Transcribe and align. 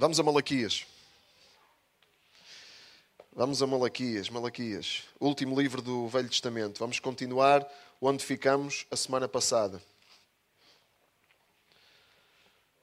Vamos 0.00 0.20
a 0.20 0.22
Malaquias. 0.22 0.86
Vamos 3.32 3.60
a 3.60 3.66
Malaquias, 3.66 4.30
Malaquias, 4.30 5.02
último 5.18 5.60
livro 5.60 5.82
do 5.82 6.06
Velho 6.06 6.28
Testamento. 6.28 6.78
Vamos 6.78 7.00
continuar 7.00 7.68
onde 8.00 8.24
ficamos 8.24 8.86
a 8.92 8.96
semana 8.96 9.26
passada. 9.26 9.82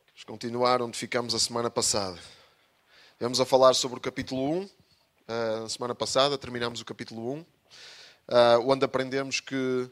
Vamos 0.07 0.23
continuar 0.25 0.81
onde 0.81 0.97
ficamos 0.97 1.33
a 1.33 1.39
semana 1.39 1.71
passada. 1.71 2.19
Vamos 3.17 3.39
a 3.39 3.45
falar 3.45 3.75
sobre 3.75 3.97
o 3.97 4.01
capítulo 4.01 4.41
1. 4.41 4.63
Uh, 4.63 4.69
na 5.61 5.69
semana 5.69 5.95
passada 5.95 6.37
terminamos 6.37 6.81
o 6.81 6.85
capítulo 6.85 7.31
1, 7.31 7.39
uh, 7.39 7.45
onde 8.69 8.83
aprendemos 8.83 9.39
que 9.39 9.89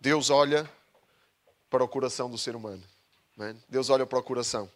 Deus 0.00 0.30
olha 0.30 0.66
para 1.68 1.84
o 1.84 1.88
coração 1.88 2.30
do 2.30 2.38
ser 2.38 2.56
humano. 2.56 2.82
É? 3.38 3.54
Deus 3.68 3.90
olha 3.90 4.06
para 4.06 4.18
o 4.18 4.22
coração. 4.22 4.70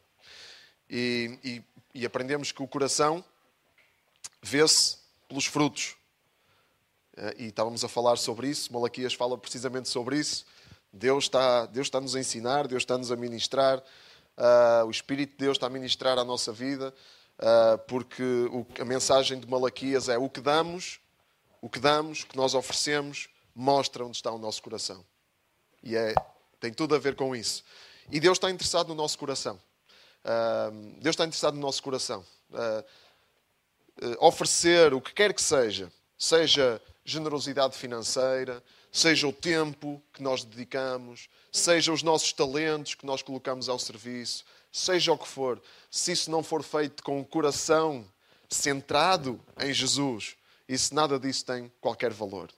E, 0.89 1.39
e, 1.43 1.65
e 1.95 2.07
aprendemos 2.07 2.53
que 2.53 2.63
o 2.63 2.69
coração 2.69 3.25
vê-se 4.43 4.99
pelos 5.29 5.47
frutos. 5.47 5.97
Uh, 7.17 7.35
e 7.39 7.45
estávamos 7.47 7.85
a 7.85 7.89
falar 7.89 8.17
sobre 8.17 8.49
isso. 8.49 8.73
Malaquias 8.73 9.15
fala 9.15 9.39
precisamente 9.39 9.89
sobre 9.89 10.19
isso. 10.19 10.45
Deus 10.93 11.25
está, 11.25 11.67
Deus 11.67 11.87
está 11.87 12.01
nos 12.01 12.15
a 12.15 12.21
ensinar, 12.21 12.69
Deus 12.69 12.83
está 12.83 12.97
nos 12.97 13.11
a 13.11 13.17
ministrar. 13.17 13.83
Uh, 14.37 14.87
o 14.87 14.91
Espírito 14.91 15.31
de 15.31 15.39
Deus 15.39 15.57
está 15.57 15.67
a 15.67 15.71
ministrar 15.71 16.19
a 16.19 16.25
nossa 16.25 16.53
vida, 16.53 16.93
uh, 17.39 17.79
porque 17.87 18.23
o, 18.23 18.67
a 18.81 18.85
mensagem 18.85 19.39
de 19.39 19.47
Malaquias 19.47 20.09
é 20.09 20.19
o 20.19 20.29
que 20.29 20.41
damos, 20.41 21.01
o 21.61 21.69
que 21.69 21.79
damos, 21.79 22.23
o 22.23 22.27
que 22.27 22.37
nós 22.37 22.55
oferecemos, 22.55 23.29
mostra 23.55 24.05
onde 24.05 24.17
está 24.17 24.31
o 24.31 24.39
nosso 24.39 24.63
coração. 24.63 25.05
E 25.83 25.97
é, 25.97 26.15
tem 26.61 26.73
tudo 26.73 26.95
a 26.95 26.99
ver 26.99 27.15
com 27.15 27.35
isso. 27.35 27.65
E 28.11 28.19
Deus 28.19 28.39
está 28.39 28.51
interessado 28.51 28.89
no 28.89 28.95
nosso 28.95 29.19
coração. 29.19 29.59
Deus 31.01 31.15
está 31.15 31.25
interessado 31.25 31.55
no 31.55 31.61
nosso 31.61 31.83
coração. 31.83 32.25
oferecer 34.19 34.93
o 34.93 35.01
que 35.01 35.13
quer 35.13 35.33
que 35.33 35.43
seja, 35.43 35.93
seja 36.19 36.81
generosidade 37.05 37.77
financeira, 37.77 38.63
seja 38.91 39.29
o 39.29 39.33
tempo 39.33 40.03
que 40.13 40.23
nós 40.23 40.45
dedicamos, 40.45 41.29
seja 41.53 41.93
os 41.93 42.03
nossos 42.03 42.33
talentos 42.33 42.95
que 42.95 43.07
nós 43.07 43.23
colocamos 43.23 43.69
ao 43.69 43.79
serviço, 43.79 44.45
seja 44.73 45.13
o 45.13 45.19
que 45.19 45.29
for, 45.29 45.63
se 45.91 46.13
isso 46.13 46.31
não 46.31 46.43
for 46.43 46.63
feito 46.63 47.03
com 47.03 47.21
o 47.21 47.25
coração 47.25 48.05
centrado 48.49 49.41
em 49.61 49.73
Jesus, 49.73 50.37
isso 50.69 50.95
nada 50.95 51.19
disso 51.19 51.45
tem 51.45 51.71
qualquer 51.81 52.13
valor. 52.13 52.51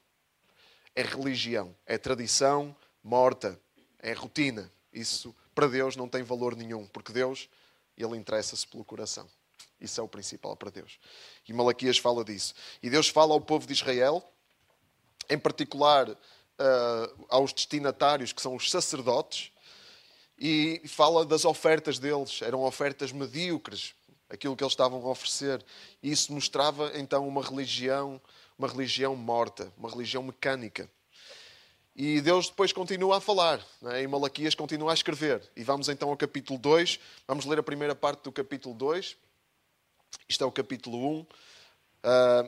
É 0.94 1.02
religião, 1.02 1.74
é 1.84 1.98
tradição 1.98 2.74
morta, 3.02 3.58
é 3.98 4.12
rotina. 4.12 4.70
Isso 4.92 5.34
para 5.56 5.66
Deus 5.66 5.96
não 5.96 6.06
tem 6.06 6.22
valor 6.22 6.54
nenhum, 6.54 6.86
porque 6.86 7.12
Deus, 7.12 7.48
ele 7.96 8.14
interessa-se 8.16 8.66
pelo 8.66 8.84
coração. 8.84 9.26
Isso 9.80 9.98
é 9.98 10.04
o 10.04 10.08
principal 10.08 10.54
para 10.54 10.70
Deus. 10.70 10.98
E 11.48 11.52
Malaquias 11.54 11.96
fala 11.96 12.22
disso. 12.22 12.54
E 12.82 12.90
Deus 12.90 13.08
fala 13.08 13.32
ao 13.32 13.40
povo 13.40 13.66
de 13.66 13.72
Israel 13.72 14.22
em 15.30 15.38
particular 15.38 16.08
uh, 16.10 17.26
aos 17.30 17.54
destinatários, 17.54 18.32
que 18.32 18.42
são 18.42 18.54
os 18.54 18.70
sacerdotes, 18.70 19.50
e 20.38 20.82
fala 20.86 21.24
das 21.24 21.46
ofertas 21.46 21.98
deles. 21.98 22.42
Eram 22.42 22.62
ofertas 22.62 23.10
medíocres, 23.10 23.94
aquilo 24.28 24.54
que 24.54 24.62
eles 24.62 24.72
estavam 24.72 25.04
a 25.06 25.10
oferecer. 25.10 25.64
E 26.02 26.12
isso 26.12 26.34
mostrava 26.34 26.92
então 26.94 27.26
uma 27.26 27.42
religião, 27.42 28.20
uma 28.58 28.68
religião 28.68 29.16
morta, 29.16 29.72
uma 29.78 29.90
religião 29.90 30.22
mecânica. 30.22 30.88
E 31.98 32.20
Deus 32.20 32.50
depois 32.50 32.74
continua 32.74 33.16
a 33.16 33.20
falar, 33.22 33.58
né? 33.80 34.02
e 34.02 34.06
Malaquias 34.06 34.54
continua 34.54 34.90
a 34.90 34.94
escrever. 34.94 35.42
E 35.56 35.64
vamos 35.64 35.88
então 35.88 36.10
ao 36.10 36.16
capítulo 36.16 36.58
2, 36.58 37.00
vamos 37.26 37.46
ler 37.46 37.58
a 37.58 37.62
primeira 37.62 37.94
parte 37.94 38.24
do 38.24 38.30
capítulo 38.30 38.74
2. 38.74 39.16
Isto 40.28 40.44
é 40.44 40.46
o 40.46 40.52
capítulo 40.52 40.98
1. 40.98 41.20
Uh, 41.20 41.26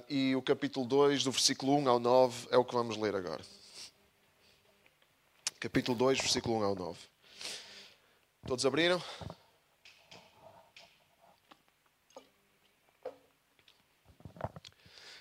e 0.06 0.36
o 0.36 0.42
capítulo 0.42 0.84
2, 0.84 1.24
do 1.24 1.32
versículo 1.32 1.78
1 1.78 1.88
ao 1.88 1.98
9, 1.98 2.48
é 2.50 2.58
o 2.58 2.64
que 2.64 2.74
vamos 2.74 2.98
ler 2.98 3.16
agora. 3.16 3.42
Capítulo 5.58 5.96
2, 5.96 6.18
versículo 6.18 6.58
1 6.58 6.64
ao 6.64 6.74
9. 6.74 6.98
Todos 8.46 8.66
abriram? 8.66 9.02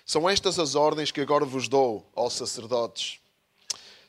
São 0.04 0.28
estas 0.28 0.58
as 0.58 0.74
ordens 0.74 1.10
que 1.10 1.22
agora 1.22 1.46
vos 1.46 1.66
dou, 1.66 2.06
ó 2.14 2.28
sacerdotes. 2.28 3.20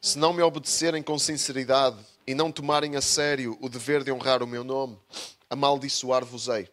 Se 0.01 0.17
não 0.17 0.31
me 0.31 0.41
obedecerem 0.41 1.03
com 1.03 1.19
sinceridade 1.19 1.97
e 2.25 2.33
não 2.33 2.53
tomarem 2.53 2.95
a 2.95 3.01
sério 3.01 3.57
o 3.59 3.67
dever 3.67 4.01
de 4.01 4.11
honrar 4.13 4.41
o 4.41 4.47
meu 4.47 4.63
nome, 4.63 4.97
amaldiçoar-vos-ei. 5.49 6.69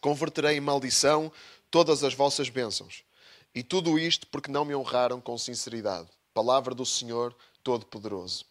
Converterei 0.00 0.56
em 0.56 0.60
maldição 0.60 1.30
todas 1.70 2.02
as 2.02 2.14
vossas 2.14 2.48
bênçãos. 2.48 3.04
E 3.54 3.62
tudo 3.62 3.98
isto 3.98 4.26
porque 4.28 4.50
não 4.50 4.64
me 4.64 4.74
honraram 4.74 5.20
com 5.20 5.36
sinceridade. 5.36 6.08
Palavra 6.32 6.74
do 6.74 6.86
Senhor 6.86 7.36
Todo-Poderoso. 7.62 8.46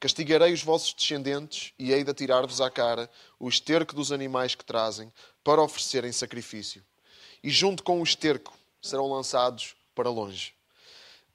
Castigarei 0.00 0.52
os 0.52 0.64
vossos 0.64 0.92
descendentes 0.92 1.72
e 1.78 1.92
hei 1.92 2.02
de 2.02 2.10
atirar-vos 2.10 2.60
à 2.60 2.68
cara 2.68 3.08
o 3.38 3.48
esterco 3.48 3.94
dos 3.94 4.10
animais 4.10 4.56
que 4.56 4.64
trazem 4.64 5.12
para 5.44 5.62
oferecerem 5.62 6.10
sacrifício. 6.10 6.84
E 7.40 7.50
junto 7.50 7.84
com 7.84 8.00
o 8.00 8.04
esterco 8.04 8.58
serão 8.82 9.08
lançados 9.08 9.76
para 9.94 10.10
longe. 10.10 10.57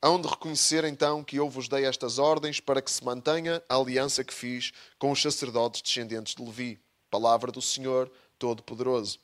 Hão 0.05 0.19
de 0.19 0.27
reconhecer 0.27 0.83
então 0.83 1.23
que 1.23 1.37
eu 1.37 1.49
vos 1.49 1.69
dei 1.69 1.85
estas 1.85 2.19
ordens 2.19 2.59
para 2.59 2.81
que 2.81 2.91
se 2.91 3.01
mantenha 3.05 3.63
a 3.69 3.77
aliança 3.77 4.21
que 4.21 4.33
fiz 4.33 4.73
com 4.99 5.09
os 5.09 5.21
sacerdotes 5.21 5.81
descendentes 5.81 6.35
de 6.35 6.43
Levi. 6.43 6.77
Palavra 7.09 7.53
do 7.53 7.61
Senhor 7.61 8.11
Todo-Poderoso. 8.37 9.17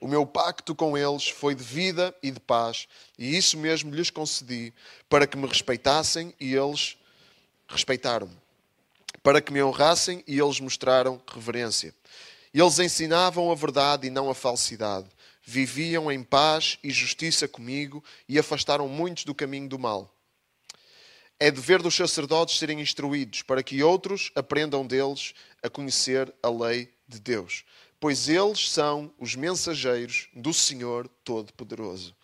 O 0.00 0.08
meu 0.08 0.24
pacto 0.24 0.74
com 0.74 0.96
eles 0.96 1.28
foi 1.28 1.54
de 1.54 1.62
vida 1.62 2.16
e 2.22 2.30
de 2.30 2.40
paz, 2.40 2.88
e 3.18 3.36
isso 3.36 3.58
mesmo 3.58 3.94
lhes 3.94 4.08
concedi, 4.08 4.72
para 5.10 5.26
que 5.26 5.36
me 5.36 5.46
respeitassem 5.46 6.34
e 6.40 6.54
eles 6.54 6.96
respeitaram-me, 7.68 8.34
para 9.22 9.42
que 9.42 9.52
me 9.52 9.62
honrassem 9.62 10.24
e 10.26 10.40
eles 10.40 10.58
mostraram 10.58 11.20
reverência. 11.30 11.94
Eles 12.54 12.78
ensinavam 12.78 13.52
a 13.52 13.54
verdade 13.54 14.06
e 14.06 14.10
não 14.10 14.30
a 14.30 14.34
falsidade, 14.34 15.06
viviam 15.42 16.10
em 16.10 16.22
paz 16.22 16.78
e 16.82 16.90
justiça 16.90 17.46
comigo 17.46 18.02
e 18.26 18.38
afastaram 18.38 18.88
muitos 18.88 19.24
do 19.24 19.34
caminho 19.34 19.68
do 19.68 19.78
mal. 19.78 20.13
É 21.38 21.50
dever 21.50 21.82
dos 21.82 21.94
sacerdotes 21.94 22.58
serem 22.58 22.80
instruídos, 22.80 23.42
para 23.42 23.62
que 23.62 23.82
outros 23.82 24.30
aprendam 24.34 24.86
deles 24.86 25.34
a 25.62 25.68
conhecer 25.68 26.32
a 26.42 26.48
lei 26.48 26.92
de 27.08 27.20
Deus 27.20 27.64
pois 28.04 28.28
eles 28.28 28.70
são 28.70 29.10
os 29.18 29.34
mensageiros 29.34 30.28
do 30.34 30.52
Senhor 30.52 31.08
Todo-Poderoso. 31.24 32.14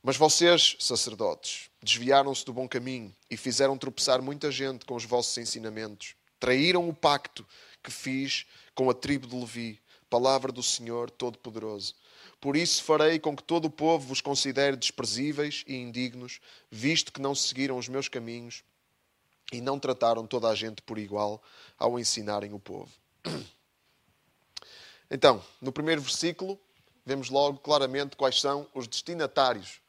Mas 0.00 0.16
vocês, 0.16 0.76
sacerdotes, 0.78 1.68
desviaram-se 1.82 2.44
do 2.44 2.52
bom 2.52 2.68
caminho 2.68 3.12
e 3.28 3.36
fizeram 3.36 3.76
tropeçar 3.76 4.22
muita 4.22 4.52
gente 4.52 4.86
com 4.86 4.94
os 4.94 5.04
vossos 5.04 5.36
ensinamentos. 5.36 6.14
Traíram 6.38 6.88
o 6.88 6.94
pacto 6.94 7.44
que 7.82 7.90
fiz 7.90 8.46
com 8.72 8.88
a 8.88 8.94
tribo 8.94 9.26
de 9.26 9.34
Levi, 9.34 9.80
palavra 10.08 10.52
do 10.52 10.62
Senhor 10.62 11.10
Todo-Poderoso. 11.10 11.96
Por 12.40 12.56
isso 12.56 12.82
farei 12.82 13.18
com 13.18 13.36
que 13.36 13.42
todo 13.42 13.66
o 13.66 13.70
povo 13.70 14.08
vos 14.08 14.20
considere 14.20 14.76
desprezíveis 14.76 15.62
e 15.66 15.76
indignos, 15.76 16.40
visto 16.70 17.12
que 17.12 17.20
não 17.20 17.34
seguiram 17.34 17.76
os 17.76 17.88
meus 17.88 18.08
caminhos 18.08 18.64
e 19.52 19.60
não 19.60 19.78
trataram 19.78 20.26
toda 20.26 20.48
a 20.48 20.54
gente 20.54 20.80
por 20.82 20.98
igual 20.98 21.42
ao 21.78 21.98
ensinarem 21.98 22.52
o 22.52 22.58
povo. 22.58 22.90
Então, 25.12 25.42
no 25.60 25.72
primeiro 25.72 26.00
versículo, 26.00 26.56
vemos 27.04 27.30
logo 27.30 27.58
claramente 27.58 28.14
quais 28.14 28.40
são 28.40 28.68
os 28.72 28.86
destinatários 28.86 29.80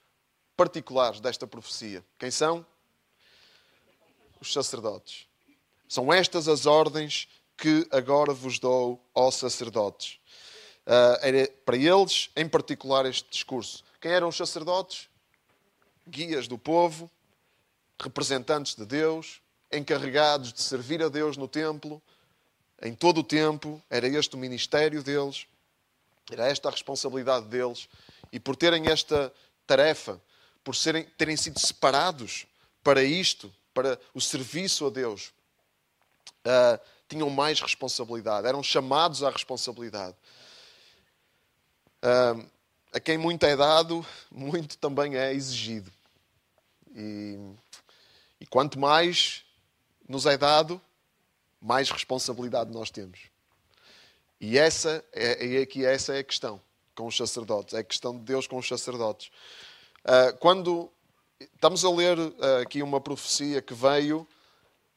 particulares 0.57 1.19
desta 1.19 1.45
profecia. 1.45 2.03
Quem 2.17 2.31
são? 2.31 2.66
Os 4.40 4.51
sacerdotes. 4.51 5.28
São 5.88 6.11
estas 6.11 6.47
as 6.47 6.66
ordens 6.66 7.28
que 7.56 7.88
agora 7.91 8.34
vos 8.34 8.57
dou, 8.57 9.00
ó 9.13 9.29
sacerdotes. 9.29 10.19
Uh, 10.85 11.17
era 11.21 11.47
para 11.66 11.78
eles, 11.78 12.29
em 12.35 12.47
particular, 12.47 13.05
este 13.05 13.29
discurso. 13.29 13.83
Quem 13.99 14.11
eram 14.11 14.29
os 14.29 14.37
sacerdotes? 14.37 15.09
Guias 16.07 16.47
do 16.47 16.57
povo, 16.57 17.09
representantes 18.01 18.75
de 18.75 18.85
Deus, 18.85 19.41
encarregados 19.72 20.51
de 20.51 20.61
servir 20.61 21.01
a 21.03 21.07
Deus 21.09 21.37
no 21.37 21.47
templo, 21.47 22.01
em 22.81 22.95
todo 22.95 23.19
o 23.19 23.23
tempo, 23.23 23.81
era 23.89 24.07
este 24.07 24.35
o 24.35 24.39
ministério 24.39 25.03
deles, 25.03 25.45
era 26.31 26.47
esta 26.47 26.67
a 26.67 26.72
responsabilidade 26.72 27.45
deles, 27.45 27.87
e 28.31 28.39
por 28.39 28.55
terem 28.55 28.87
esta 28.87 29.31
tarefa, 29.67 30.19
por 30.63 30.75
serem, 30.75 31.03
terem 31.17 31.37
sido 31.37 31.59
separados 31.59 32.47
para 32.84 33.03
isto, 33.03 33.53
para 33.73 33.99
o 34.13 34.19
serviço 34.19 34.87
a 34.87 34.89
Deus, 34.89 35.31
uh, 36.45 36.79
tinham 37.07 37.29
mais 37.29 37.61
responsabilidade, 37.61 38.47
eram 38.47 38.63
chamados 38.63 39.22
à 39.23 39.29
responsabilidade. 39.29 40.16
Uh, 42.03 42.45
a 42.93 42.99
quem 42.99 43.17
muito 43.17 43.45
é 43.45 43.55
dado, 43.55 44.05
muito 44.29 44.77
também 44.77 45.15
é 45.15 45.33
exigido. 45.33 45.91
E, 46.93 47.39
e 48.39 48.45
quanto 48.45 48.79
mais 48.79 49.45
nos 50.07 50.25
é 50.25 50.37
dado, 50.37 50.81
mais 51.61 51.89
responsabilidade 51.89 52.71
nós 52.71 52.89
temos. 52.89 53.19
E 54.39 54.57
essa 54.57 55.03
é, 55.13 55.65
que 55.65 55.85
essa 55.85 56.15
é 56.15 56.19
a 56.19 56.23
questão 56.23 56.59
com 56.95 57.07
os 57.07 57.15
sacerdotes, 57.15 57.73
é 57.73 57.79
a 57.79 57.83
questão 57.83 58.17
de 58.17 58.23
Deus 58.23 58.47
com 58.47 58.57
os 58.57 58.67
sacerdotes. 58.67 59.31
Uh, 60.03 60.35
quando 60.39 60.91
estamos 61.39 61.85
a 61.85 61.91
ler 61.91 62.17
uh, 62.17 62.33
aqui 62.61 62.81
uma 62.81 62.99
profecia 62.99 63.61
que 63.61 63.73
veio 63.73 64.27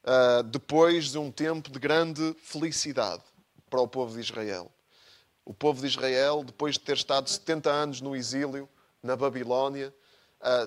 uh, 0.03 0.43
depois 0.43 1.11
de 1.11 1.17
um 1.17 1.31
tempo 1.31 1.69
de 1.69 1.79
grande 1.79 2.35
felicidade 2.41 3.23
para 3.69 3.81
o 3.81 3.87
povo 3.87 4.13
de 4.13 4.19
Israel. 4.19 4.71
O 5.45 5.53
povo 5.53 5.79
de 5.79 5.87
Israel, 5.87 6.43
depois 6.43 6.73
de 6.73 6.81
ter 6.81 6.97
estado 6.97 7.29
70 7.29 7.69
anos 7.69 8.01
no 8.01 8.15
exílio 8.15 8.67
na 9.01 9.15
Babilónia, 9.15 9.93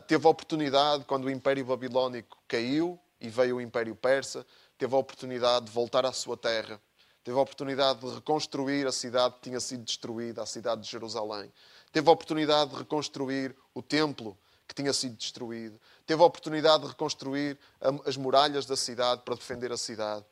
teve 0.07 0.27
a 0.27 0.31
oportunidade, 0.31 1.05
quando 1.05 1.25
o 1.25 1.31
Império 1.31 1.65
Babilónico 1.65 2.39
caiu 2.47 2.99
e 3.21 3.29
veio 3.29 3.57
o 3.57 3.61
Império 3.61 3.95
Persa, 3.97 4.47
teve 4.79 4.95
a 4.95 4.99
oportunidade 4.99 5.67
de 5.67 5.73
voltar 5.73 6.07
à 6.07 6.13
sua 6.13 6.37
terra 6.37 6.81
Teve 7.29 7.39
a 7.39 7.43
oportunidade 7.43 8.01
de 8.01 8.15
reconstruir 8.15 8.87
a 8.87 8.91
cidade 8.91 9.35
que 9.35 9.43
tinha 9.43 9.61
sido 9.61 9.85
destruída, 9.85 10.43
a 10.43 10.47
cidade 10.47 10.81
de 10.81 10.89
Jerusalém. 10.89 11.53
Teve 11.93 12.09
a 12.09 12.13
oportunidade 12.13 12.71
de 12.71 12.77
reconstruir 12.79 13.55
o 13.75 13.83
templo 13.83 14.35
que 14.67 14.75
tinha 14.75 14.95
sido 14.95 15.15
destruído. 15.15 15.79
Teve 16.07 16.23
a 16.23 16.25
oportunidade 16.25 16.85
de 16.85 16.89
reconstruir 16.89 17.59
as 18.07 18.17
muralhas 18.17 18.65
da 18.65 18.79
cidade 18.79 19.21
para 19.27 19.35
defender 19.35 19.71
a 19.71 19.77
cidade. 19.77 20.25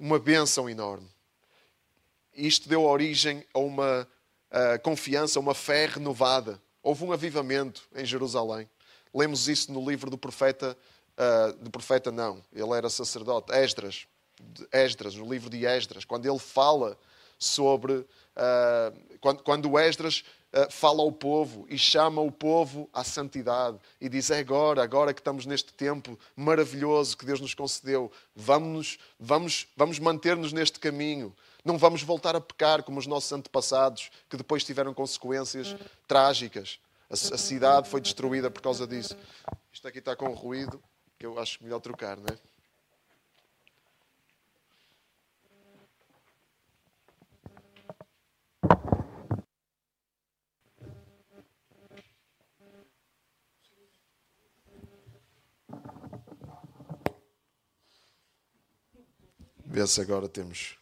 Uma 0.00 0.18
bênção 0.18 0.66
enorme. 0.66 1.06
Isto 2.46 2.68
deu 2.68 2.84
origem 2.84 3.44
a 3.52 3.58
uma 3.58 4.08
a 4.50 4.78
confiança, 4.78 5.38
a 5.38 5.42
uma 5.42 5.54
fé 5.54 5.86
renovada. 5.86 6.58
Houve 6.82 7.04
um 7.04 7.12
avivamento 7.12 7.86
em 7.94 8.04
Jerusalém. 8.04 8.66
Lemos 9.12 9.46
isso 9.46 9.70
no 9.70 9.86
livro 9.86 10.10
do 10.10 10.16
profeta, 10.16 10.76
uh, 11.18 11.52
do 11.62 11.70
profeta 11.70 12.10
não, 12.10 12.42
ele 12.52 12.72
era 12.72 12.88
sacerdote, 12.88 13.52
Esdras 13.52 14.06
Esdras, 14.72 15.14
no 15.14 15.30
livro 15.30 15.50
de 15.50 15.66
Esdras, 15.66 16.04
quando 16.04 16.26
ele 16.26 16.38
fala 16.38 16.98
sobre. 17.38 17.92
Uh, 17.92 19.18
quando, 19.20 19.42
quando 19.42 19.78
Esdras 19.78 20.22
uh, 20.52 20.70
fala 20.70 21.02
ao 21.02 21.10
povo 21.10 21.66
e 21.68 21.76
chama 21.76 22.20
o 22.20 22.30
povo 22.30 22.88
à 22.92 23.02
santidade 23.02 23.78
e 24.00 24.08
diz: 24.08 24.30
É 24.30 24.38
agora, 24.38 24.82
agora 24.82 25.12
que 25.12 25.20
estamos 25.20 25.44
neste 25.44 25.72
tempo 25.72 26.18
maravilhoso 26.36 27.16
que 27.16 27.26
Deus 27.26 27.40
nos 27.40 27.54
concedeu, 27.54 28.12
vamos, 28.34 28.98
vamos, 29.18 29.66
vamos 29.76 29.98
manter-nos 29.98 30.52
neste 30.52 30.78
caminho. 30.78 31.34
Não 31.68 31.76
vamos 31.76 32.02
voltar 32.02 32.34
a 32.34 32.40
pecar 32.40 32.82
como 32.82 32.98
os 32.98 33.06
nossos 33.06 33.30
antepassados, 33.30 34.10
que 34.30 34.38
depois 34.38 34.64
tiveram 34.64 34.94
consequências 34.94 35.76
trágicas. 36.06 36.80
A, 37.10 37.12
a 37.12 37.36
cidade 37.36 37.90
foi 37.90 38.00
destruída 38.00 38.50
por 38.50 38.62
causa 38.62 38.86
disso. 38.86 39.14
Isto 39.70 39.86
aqui 39.86 39.98
está 39.98 40.16
com 40.16 40.32
ruído, 40.32 40.82
que 41.18 41.26
eu 41.26 41.38
acho 41.38 41.62
melhor 41.62 41.80
trocar, 41.80 42.16
não 42.16 42.24
é? 42.24 42.38
Vê 59.66 59.86
se 59.86 60.00
agora 60.00 60.30
temos 60.30 60.77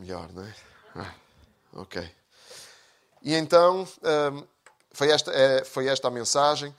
melhor, 0.00 0.32
não 0.32 0.42
é? 0.42 0.54
Ah, 0.96 1.14
ok. 1.74 2.10
E 3.22 3.34
então 3.34 3.82
hum, 4.32 4.46
foi, 4.92 5.10
esta, 5.10 5.30
é, 5.30 5.64
foi 5.64 5.86
esta 5.88 6.08
a 6.08 6.10
mensagem. 6.10 6.74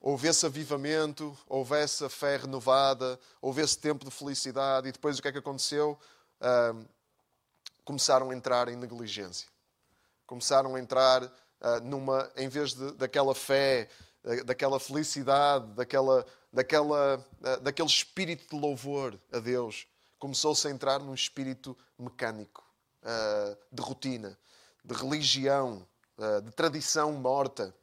Houve 0.00 0.28
esse 0.28 0.46
avivamento, 0.46 1.36
houve 1.46 1.76
essa 1.76 2.08
fé 2.08 2.38
renovada, 2.38 3.20
houve 3.42 3.60
esse 3.60 3.78
tempo 3.78 4.04
de 4.04 4.10
felicidade 4.10 4.88
e 4.88 4.92
depois 4.92 5.18
o 5.18 5.22
que 5.22 5.28
é 5.28 5.32
que 5.32 5.38
aconteceu? 5.38 5.98
Um, 6.40 6.86
começaram 7.84 8.30
a 8.30 8.34
entrar 8.34 8.68
em 8.68 8.76
negligência. 8.76 9.46
Começaram 10.26 10.74
a 10.74 10.80
entrar 10.80 11.22
uh, 11.24 11.30
numa, 11.82 12.30
em 12.36 12.48
vez 12.48 12.72
de, 12.72 12.92
daquela 12.92 13.34
fé, 13.34 13.88
daquela 14.46 14.80
felicidade, 14.80 15.66
daquela 15.74 16.26
daquela, 16.52 17.24
eh, 17.44 17.56
daquele 17.58 17.88
espírito 17.88 18.54
de 18.54 18.60
louvor 18.60 19.18
a 19.32 19.38
Deus, 19.38 19.86
começou-se 20.20 20.68
a 20.68 20.70
entrar 20.70 21.00
num 21.00 21.14
espírito 21.14 21.76
mecânico, 21.98 22.62
eh, 23.02 23.56
de 23.72 23.82
rotina, 23.82 24.38
de 24.84 24.94
religião, 24.94 25.88
eh, 26.18 26.42
de 26.42 26.50
tradição 26.52 27.12
morta. 27.14 27.74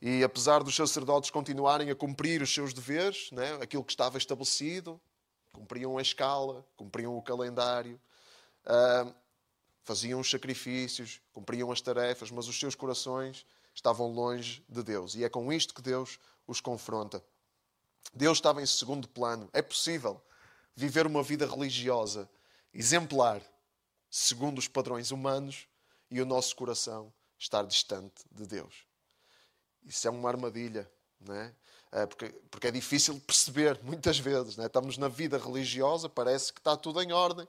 E 0.00 0.22
apesar 0.22 0.62
dos 0.62 0.76
sacerdotes 0.76 1.30
continuarem 1.30 1.90
a 1.90 1.96
cumprir 1.96 2.42
os 2.42 2.52
seus 2.52 2.74
deveres, 2.74 3.30
né, 3.32 3.54
aquilo 3.54 3.82
que 3.82 3.92
estava 3.92 4.18
estabelecido, 4.18 5.00
cumpriam 5.50 5.96
a 5.96 6.02
escala, 6.02 6.64
cumpriam 6.76 7.16
o 7.16 7.22
calendário, 7.22 8.00
faziam 9.84 10.18
os 10.18 10.30
sacrifícios, 10.30 11.20
cumpriam 11.32 11.70
as 11.70 11.80
tarefas, 11.80 12.30
mas 12.30 12.48
os 12.48 12.58
seus 12.58 12.74
corações 12.74 13.46
estavam 13.74 14.12
longe 14.12 14.64
de 14.68 14.82
Deus. 14.82 15.14
E 15.14 15.24
é 15.24 15.28
com 15.28 15.52
isto 15.52 15.74
que 15.74 15.82
Deus 15.82 16.18
os 16.46 16.60
confronta. 16.60 17.22
Deus 18.12 18.38
estava 18.38 18.60
em 18.60 18.66
segundo 18.66 19.06
plano. 19.08 19.48
É 19.52 19.62
possível 19.62 20.20
viver 20.74 21.06
uma 21.06 21.22
vida 21.22 21.46
religiosa 21.46 22.28
exemplar, 22.72 23.42
segundo 24.10 24.58
os 24.58 24.68
padrões 24.68 25.10
humanos, 25.10 25.66
e 26.12 26.20
o 26.20 26.26
nosso 26.26 26.54
coração 26.54 27.12
estar 27.38 27.62
distante 27.64 28.22
de 28.30 28.46
Deus. 28.46 28.86
Isso 29.82 30.06
é 30.06 30.10
uma 30.10 30.28
armadilha, 30.28 30.88
não 31.18 31.34
é? 31.34 31.54
é 31.90 32.06
porque, 32.06 32.28
porque 32.50 32.66
é 32.66 32.70
difícil 32.70 33.18
perceber, 33.20 33.80
muitas 33.82 34.18
vezes. 34.18 34.58
É? 34.58 34.66
Estamos 34.66 34.98
na 34.98 35.08
vida 35.08 35.38
religiosa, 35.38 36.08
parece 36.08 36.52
que 36.52 36.60
está 36.60 36.76
tudo 36.76 37.00
em 37.00 37.12
ordem. 37.12 37.48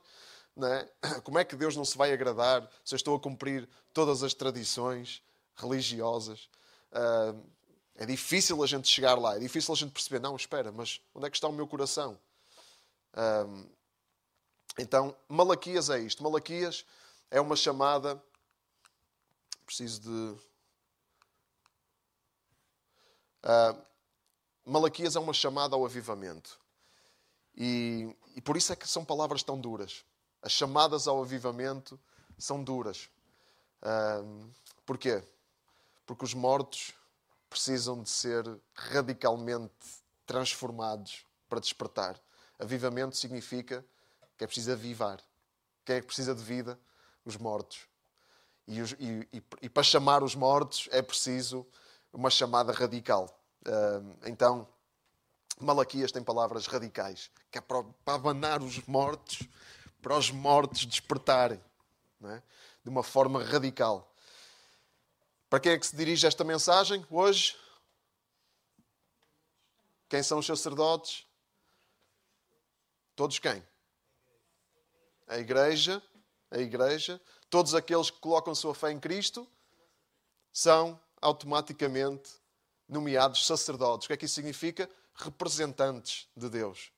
É? 0.58 1.20
Como 1.22 1.38
é 1.38 1.44
que 1.44 1.58
Deus 1.58 1.76
não 1.76 1.84
se 1.84 1.98
vai 1.98 2.14
agradar 2.14 2.68
se 2.86 2.96
eu 2.96 2.98
estou 2.98 3.16
a 3.16 3.20
cumprir 3.20 3.68
todas 3.94 4.24
as 4.24 4.34
tradições 4.34 5.22
religiosas? 5.56 6.50
Uh, 6.92 7.44
é 7.96 8.06
difícil 8.06 8.64
a 8.64 8.68
gente 8.68 8.88
chegar 8.88 9.16
lá, 9.20 9.36
é 9.36 9.40
difícil 9.40 9.74
a 9.74 9.78
gente 9.78 9.92
perceber, 9.92 10.20
não, 10.20 10.36
espera, 10.36 10.72
mas 10.72 11.02
onde 11.14 11.28
é 11.28 11.30
que 11.30 11.38
está 11.38 11.48
o 11.48 11.54
meu 11.54 11.68
coração? 11.68 12.18
Um, 13.16 13.70
então, 14.78 15.16
Malaquias 15.28 15.90
é 15.90 16.00
isto. 16.00 16.24
Malaquias 16.24 16.86
é 17.30 17.40
uma 17.40 17.56
chamada. 17.56 18.22
Preciso 19.66 20.02
de. 20.02 20.38
Uh, 23.44 23.82
Malaquias 24.66 25.16
é 25.16 25.20
uma 25.20 25.34
chamada 25.34 25.76
ao 25.76 25.86
avivamento. 25.86 26.60
E, 27.56 28.16
e, 28.36 28.42
por 28.42 28.58
isso 28.58 28.74
é 28.74 28.76
que 28.76 28.88
são 28.88 29.06
palavras 29.06 29.44
tão 29.44 29.60
duras. 29.60 30.04
As 30.42 30.52
chamadas 30.52 31.08
ao 31.08 31.22
avivamento 31.22 32.00
são 32.38 32.64
duras. 32.64 33.10
Uh, 33.82 34.50
porquê? 34.86 35.22
Porque 36.06 36.26
os 36.26 36.34
mortos 36.34 36.94
precisam 37.50 38.02
de 38.02 38.10
ser 38.10 38.44
radicalmente 38.74 39.74
transformados 40.26 41.26
para 41.48 41.60
despertar. 41.60 42.20
Avivamento 42.60 43.18
significa 43.18 43.86
que 44.38 44.44
é 44.44 44.48
preciso 44.48 44.72
avivar. 44.72 45.20
Quem 45.86 45.98
é 45.98 46.02
que 46.02 46.08
precisa 46.08 46.34
de 46.34 46.44
vida? 46.44 46.80
Os 47.26 47.38
mortos. 47.38 47.88
E, 48.68 48.80
e, 48.80 49.28
e, 49.34 49.44
e 49.64 49.70
para 49.70 49.84
chamar 49.84 50.24
os 50.24 50.36
mortos 50.36 50.88
é 50.92 51.02
preciso 51.02 51.66
uma 52.12 52.30
chamada 52.30 52.72
radical. 52.72 53.40
Então, 54.26 54.68
Malaquias 55.60 56.12
tem 56.12 56.24
palavras 56.24 56.68
radicais, 56.68 57.32
que 57.52 57.58
é 57.58 57.62
para, 57.62 57.84
para 58.06 58.16
abanar 58.16 58.62
os 58.62 58.80
mortos, 58.86 59.48
para 60.02 60.18
os 60.18 60.30
mortos 60.32 60.86
despertarem, 60.86 61.62
é? 62.26 62.42
de 62.84 62.90
uma 62.90 63.04
forma 63.04 63.44
radical. 63.44 64.14
Para 65.50 65.60
quem 65.60 65.72
é 65.74 65.78
que 65.78 65.88
se 65.88 65.96
dirige 65.96 66.26
esta 66.26 66.44
mensagem 66.44 67.06
hoje? 67.10 67.56
Quem 70.10 70.22
são 70.22 70.40
os 70.40 70.46
sacerdotes? 70.46 71.26
Todos 73.16 73.40
quem? 73.40 73.64
A 75.28 75.38
igreja, 75.38 76.02
a 76.50 76.58
igreja, 76.58 77.22
todos 77.50 77.74
aqueles 77.76 78.10
que 78.10 78.20
colocam 78.20 78.54
sua 78.54 78.74
fé 78.74 78.92
em 78.92 79.00
Cristo 79.00 79.48
são 80.52 81.00
automaticamente 81.22 82.32
nomeados 82.88 83.46
sacerdotes. 83.46 84.06
O 84.06 84.08
que 84.08 84.14
é 84.14 84.18
que 84.18 84.26
isso 84.26 84.36
significa? 84.36 84.90
Representantes 85.16 86.28
de 86.36 86.50
Deus. 86.50 86.92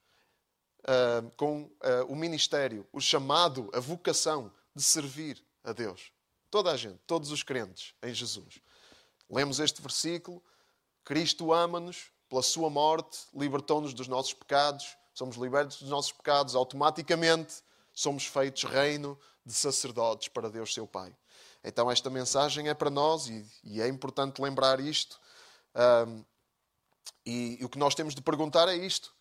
Uh, 0.82 1.30
com 1.32 1.64
uh, 1.64 2.06
o 2.08 2.16
ministério, 2.16 2.88
o 2.94 3.02
chamado, 3.02 3.70
a 3.74 3.80
vocação 3.80 4.52
de 4.76 4.84
servir 4.84 5.44
a 5.64 5.72
Deus. 5.72 6.12
Toda 6.52 6.72
a 6.72 6.78
gente, 6.78 7.00
todos 7.08 7.32
os 7.32 7.42
crentes 7.42 7.94
em 8.04 8.14
Jesus. 8.14 8.60
Lemos 9.30 9.60
este 9.60 9.82
versículo: 9.82 10.44
Cristo 11.04 11.52
ama-nos, 11.52 12.12
pela 12.30 12.44
sua 12.44 12.70
morte, 12.70 13.26
libertou-nos 13.34 13.94
dos 13.94 14.08
nossos 14.08 14.34
pecados, 14.34 14.96
somos 15.16 15.38
libertos 15.38 15.80
dos 15.80 15.90
nossos 15.90 16.12
pecados, 16.12 16.56
automaticamente 16.56 17.64
somos 17.94 18.26
feitos 18.26 18.66
reino 18.66 19.18
de 19.46 19.54
sacerdotes 19.54 20.28
para 20.28 20.50
Deus, 20.50 20.74
seu 20.74 20.86
Pai. 20.86 21.16
Então, 21.64 21.90
esta 21.90 22.10
mensagem 22.10 22.68
é 22.68 22.74
para 22.74 22.90
nós 22.90 23.28
e, 23.28 23.44
e 23.64 23.82
é 23.82 23.88
importante 23.88 24.42
lembrar 24.42 24.80
isto. 24.80 25.20
Um, 25.74 26.24
e, 27.26 27.58
e 27.60 27.66
o 27.66 27.70
que 27.70 27.80
nós 27.80 27.96
temos 27.96 28.14
de 28.14 28.22
perguntar 28.22 28.68
é 28.68 28.76
isto: 28.76 29.16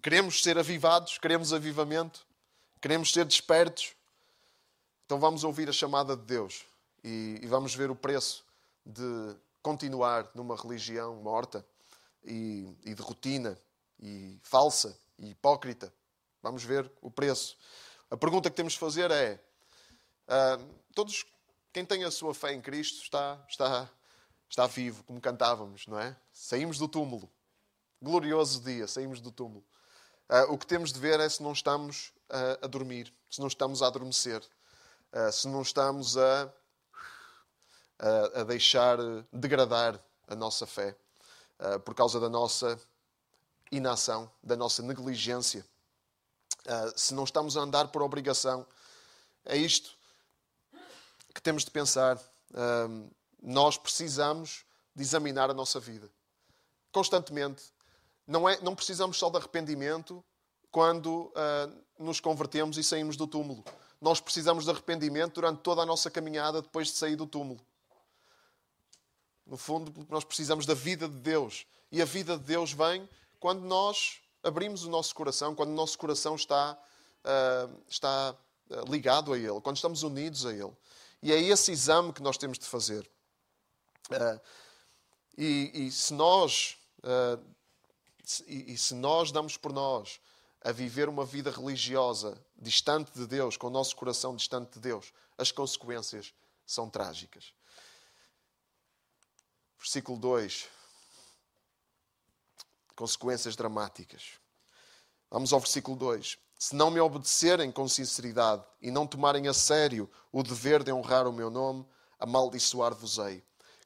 queremos 0.00 0.40
ser 0.40 0.56
avivados? 0.56 1.18
Queremos 1.18 1.52
avivamento? 1.52 2.24
Queremos 2.80 3.12
ser 3.12 3.24
despertos? 3.24 3.92
Então 5.04 5.18
vamos 5.18 5.44
ouvir 5.44 5.68
a 5.68 5.72
chamada 5.72 6.16
de 6.16 6.22
Deus 6.22 6.64
e, 7.02 7.40
e 7.42 7.46
vamos 7.46 7.74
ver 7.74 7.90
o 7.90 7.96
preço 7.96 8.44
de 8.86 9.36
continuar 9.60 10.30
numa 10.34 10.56
religião 10.56 11.16
morta 11.16 11.66
e, 12.24 12.66
e 12.84 12.94
de 12.94 13.02
rotina 13.02 13.58
e 14.00 14.38
falsa 14.42 14.96
e 15.18 15.30
hipócrita. 15.30 15.92
Vamos 16.42 16.64
ver 16.64 16.90
o 17.00 17.10
preço. 17.10 17.56
A 18.10 18.16
pergunta 18.16 18.50
que 18.50 18.56
temos 18.56 18.74
de 18.74 18.78
fazer 18.78 19.10
é: 19.10 19.40
uh, 20.28 20.74
todos 20.94 21.24
quem 21.72 21.84
tem 21.84 22.04
a 22.04 22.10
sua 22.10 22.32
fé 22.34 22.52
em 22.52 22.60
Cristo 22.60 23.02
está, 23.02 23.44
está, 23.48 23.90
está 24.48 24.66
vivo, 24.66 25.02
como 25.04 25.20
cantávamos, 25.20 25.86
não 25.86 25.98
é? 25.98 26.16
Saímos 26.32 26.78
do 26.78 26.86
túmulo. 26.86 27.28
Glorioso 28.00 28.62
dia, 28.62 28.86
saímos 28.86 29.20
do 29.20 29.32
túmulo. 29.32 29.64
Uh, 30.28 30.52
o 30.52 30.58
que 30.58 30.66
temos 30.66 30.92
de 30.92 31.00
ver 31.00 31.20
é 31.20 31.28
se 31.28 31.42
não 31.42 31.52
estamos 31.52 32.12
uh, 32.30 32.64
a 32.64 32.66
dormir, 32.66 33.12
se 33.30 33.40
não 33.40 33.48
estamos 33.48 33.82
a 33.82 33.88
adormecer, 33.88 34.42
uh, 35.12 35.32
se 35.32 35.48
não 35.48 35.62
estamos 35.62 36.16
a, 36.16 36.52
a, 38.34 38.44
deixar 38.44 38.98
degradar 39.32 40.00
a 40.28 40.34
nossa 40.34 40.66
fé 40.66 40.96
por 41.84 41.94
causa 41.94 42.18
da 42.18 42.28
nossa 42.28 42.78
inação, 43.76 44.30
da 44.42 44.56
nossa 44.56 44.82
negligência, 44.82 45.64
se 46.96 47.14
não 47.14 47.24
estamos 47.24 47.56
a 47.56 47.60
andar 47.60 47.88
por 47.88 48.02
obrigação. 48.02 48.66
É 49.44 49.56
isto 49.56 49.96
que 51.34 51.40
temos 51.40 51.64
de 51.64 51.70
pensar. 51.70 52.18
nós 53.42 53.76
precisamos 53.76 54.64
de 54.94 55.02
examinar 55.02 55.50
a 55.50 55.54
nossa 55.54 55.80
vida 55.80 56.10
constantemente 56.94 57.74
não, 58.26 58.48
é, 58.48 58.58
não 58.60 58.74
precisamos 58.74 59.18
só 59.18 59.28
de 59.28 59.36
arrependimento 59.36 60.24
quando 60.70 61.24
uh, 61.26 61.84
nos 61.98 62.20
convertemos 62.20 62.78
e 62.78 62.84
saímos 62.84 63.16
do 63.16 63.26
túmulo. 63.26 63.64
Nós 64.00 64.20
precisamos 64.20 64.64
de 64.64 64.70
arrependimento 64.70 65.34
durante 65.34 65.60
toda 65.60 65.82
a 65.82 65.86
nossa 65.86 66.10
caminhada 66.10 66.62
depois 66.62 66.88
de 66.88 66.94
sair 66.94 67.16
do 67.16 67.26
túmulo. 67.26 67.60
No 69.46 69.56
fundo, 69.56 70.06
nós 70.08 70.24
precisamos 70.24 70.64
da 70.64 70.72
vida 70.72 71.06
de 71.06 71.16
Deus. 71.16 71.66
E 71.92 72.00
a 72.00 72.04
vida 72.04 72.38
de 72.38 72.44
Deus 72.44 72.72
vem 72.72 73.08
quando 73.44 73.60
nós 73.60 74.22
abrimos 74.42 74.86
o 74.86 74.88
nosso 74.88 75.14
coração, 75.14 75.54
quando 75.54 75.68
o 75.68 75.74
nosso 75.74 75.98
coração 75.98 76.34
está, 76.34 76.78
uh, 77.22 77.78
está 77.86 78.34
ligado 78.88 79.34
a 79.34 79.38
Ele, 79.38 79.60
quando 79.60 79.76
estamos 79.76 80.02
unidos 80.02 80.46
a 80.46 80.50
Ele. 80.50 80.72
E 81.22 81.30
é 81.30 81.38
esse 81.38 81.70
exame 81.70 82.10
que 82.10 82.22
nós 82.22 82.38
temos 82.38 82.58
de 82.58 82.64
fazer. 82.64 83.06
Uh, 84.10 84.40
e, 85.36 85.70
e, 85.74 85.92
se 85.92 86.14
nós 86.14 86.78
uh, 87.00 87.44
e 88.46 88.78
se 88.78 88.94
nós 88.94 89.30
damos 89.30 89.58
por 89.58 89.74
nós 89.74 90.18
a 90.62 90.72
viver 90.72 91.06
uma 91.06 91.26
vida 91.26 91.50
religiosa 91.50 92.42
distante 92.56 93.12
de 93.12 93.26
Deus, 93.26 93.58
com 93.58 93.66
o 93.66 93.70
nosso 93.70 93.94
coração 93.94 94.34
distante 94.34 94.72
de 94.72 94.80
Deus, 94.80 95.12
as 95.36 95.52
consequências 95.52 96.32
são 96.64 96.88
trágicas. 96.88 97.52
Versículo 99.78 100.18
2. 100.18 100.73
Consequências 102.94 103.56
dramáticas. 103.56 104.38
Vamos 105.30 105.52
ao 105.52 105.60
versículo 105.60 105.96
2. 105.96 106.38
Se 106.58 106.74
não 106.74 106.90
me 106.90 107.00
obedecerem 107.00 107.70
com 107.70 107.88
sinceridade 107.88 108.64
e 108.80 108.90
não 108.90 109.06
tomarem 109.06 109.48
a 109.48 109.54
sério 109.54 110.08
o 110.32 110.42
dever 110.42 110.82
de 110.82 110.92
honrar 110.92 111.26
o 111.26 111.32
meu 111.32 111.50
nome, 111.50 111.84
amaldiçoar-vos-ei 112.18 113.42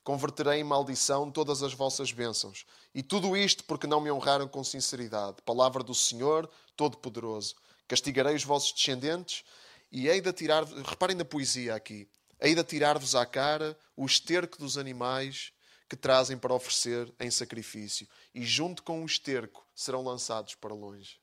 converterei 0.09 0.61
em 0.61 0.65
maldição 0.65 1.31
todas 1.31 1.63
as 1.63 1.75
vossas 1.75 2.13
bênçãos. 2.13 2.65
E 2.95 3.03
tudo 3.03 3.37
isto 3.37 3.63
porque 3.65 3.87
não 3.87 4.01
me 4.01 4.11
honraram 4.11 4.49
com 4.49 4.65
sinceridade. 4.65 5.43
Palavra 5.45 5.83
do 5.85 5.95
Senhor 5.95 6.49
Todo-Poderoso. 6.75 7.55
Castigarei 7.87 8.35
os 8.35 8.43
vossos 8.43 8.73
descendentes 8.73 9.45
e 9.93 10.09
hei 10.09 10.23
de 10.23 10.31
atirar 10.31 10.65
reparem 10.65 11.15
na 11.15 11.27
poesia 11.27 11.75
aqui, 11.75 12.09
hei 12.41 12.55
de 12.55 12.61
atirar-vos 12.61 13.15
à 13.15 13.27
cara 13.27 13.79
o 13.95 14.07
esterco 14.07 14.57
dos 14.57 14.79
animais 14.79 15.53
que 15.89 15.97
trazem 15.97 16.37
para 16.37 16.55
oferecer 16.55 17.13
em 17.19 17.31
sacrifício, 17.31 18.07
e 18.35 18.45
junto 18.45 18.83
com 18.83 19.03
o 19.03 19.07
esterco 19.07 19.67
serão 19.75 20.03
lançados 20.03 20.55
para 20.55 20.75
longe. 20.75 21.19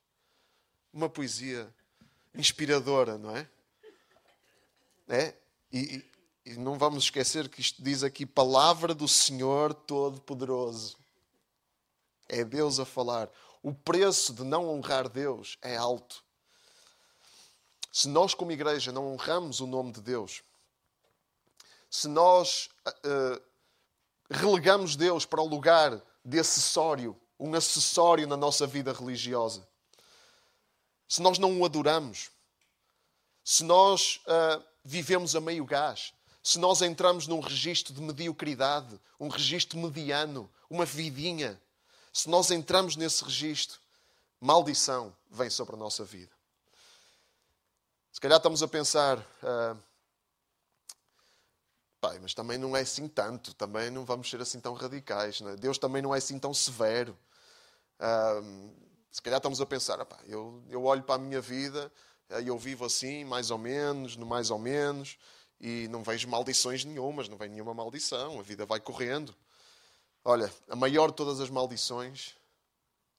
Uma 0.92 1.08
poesia 1.08 1.72
inspiradora, 2.34 3.16
não 3.16 3.36
é? 3.36 3.48
É? 5.08 5.34
E, 5.72 6.04
e 6.44 6.54
não 6.54 6.78
vamos 6.78 7.04
esquecer 7.04 7.48
que 7.48 7.60
isto 7.60 7.82
diz 7.82 8.02
aqui 8.02 8.26
palavra 8.26 8.94
do 8.94 9.06
Senhor 9.06 9.72
Todo-Poderoso. 9.72 10.96
É 12.28 12.44
Deus 12.44 12.80
a 12.80 12.84
falar. 12.84 13.30
O 13.62 13.72
preço 13.72 14.32
de 14.32 14.42
não 14.42 14.68
honrar 14.68 15.08
Deus 15.08 15.58
é 15.62 15.76
alto. 15.76 16.24
Se 17.92 18.08
nós, 18.08 18.34
como 18.34 18.52
igreja, 18.52 18.90
não 18.90 19.12
honramos 19.12 19.60
o 19.60 19.66
nome 19.66 19.92
de 19.92 20.00
Deus, 20.00 20.42
se 21.88 22.08
nós 22.08 22.68
uh, 22.86 23.42
relegamos 24.30 24.96
Deus 24.96 25.24
para 25.24 25.40
o 25.40 25.46
lugar 25.46 26.00
de 26.24 26.38
acessório, 26.38 27.18
um 27.38 27.54
acessório 27.54 28.26
na 28.26 28.36
nossa 28.36 28.66
vida 28.66 28.92
religiosa, 28.92 29.66
se 31.08 31.22
nós 31.22 31.38
não 31.38 31.60
o 31.60 31.64
adoramos, 31.64 32.30
se 33.44 33.62
nós 33.62 34.20
uh, 34.26 34.62
vivemos 34.84 35.36
a 35.36 35.40
meio 35.40 35.64
gás, 35.64 36.12
se 36.42 36.58
nós 36.58 36.82
entramos 36.82 37.26
num 37.26 37.40
registro 37.40 37.94
de 37.94 38.00
mediocridade, 38.00 38.98
um 39.18 39.28
registro 39.28 39.78
mediano, 39.78 40.50
uma 40.68 40.84
vidinha, 40.84 41.60
se 42.12 42.28
nós 42.28 42.50
entramos 42.50 42.96
nesse 42.96 43.22
registro, 43.22 43.78
maldição 44.40 45.14
vem 45.30 45.50
sobre 45.50 45.76
a 45.76 45.78
nossa 45.78 46.04
vida. 46.04 46.32
Se 48.12 48.20
calhar 48.20 48.38
estamos 48.38 48.62
a 48.62 48.68
pensar, 48.68 49.24
ah, 49.42 49.76
pai, 52.06 52.18
mas 52.20 52.34
também 52.34 52.56
não 52.56 52.76
é 52.76 52.82
assim 52.82 53.08
tanto, 53.08 53.52
também 53.54 53.90
não 53.90 54.04
vamos 54.04 54.30
ser 54.30 54.40
assim 54.40 54.60
tão 54.60 54.74
radicais, 54.74 55.40
é? 55.40 55.56
Deus 55.56 55.76
também 55.76 56.00
não 56.00 56.14
é 56.14 56.18
assim 56.18 56.38
tão 56.38 56.54
severo. 56.54 57.18
Ah, 57.98 58.40
se 59.10 59.20
calhar 59.20 59.38
estamos 59.38 59.60
a 59.60 59.66
pensar, 59.66 60.06
eu, 60.26 60.62
eu 60.68 60.84
olho 60.84 61.02
para 61.02 61.16
a 61.16 61.18
minha 61.18 61.40
vida 61.40 61.90
e 62.40 62.46
eu 62.46 62.56
vivo 62.56 62.84
assim, 62.84 63.24
mais 63.24 63.50
ou 63.50 63.58
menos, 63.58 64.16
no 64.16 64.24
mais 64.24 64.50
ou 64.50 64.58
menos, 64.58 65.18
e 65.60 65.88
não 65.88 66.04
vejo 66.04 66.28
maldições 66.28 66.84
nenhumas, 66.84 67.28
não 67.28 67.36
vem 67.36 67.48
nenhuma 67.48 67.74
maldição, 67.74 68.38
a 68.38 68.42
vida 68.42 68.64
vai 68.64 68.78
correndo. 68.78 69.34
Olha, 70.24 70.52
a 70.68 70.76
maior 70.76 71.08
de 71.08 71.16
todas 71.16 71.40
as 71.40 71.50
maldições 71.50 72.34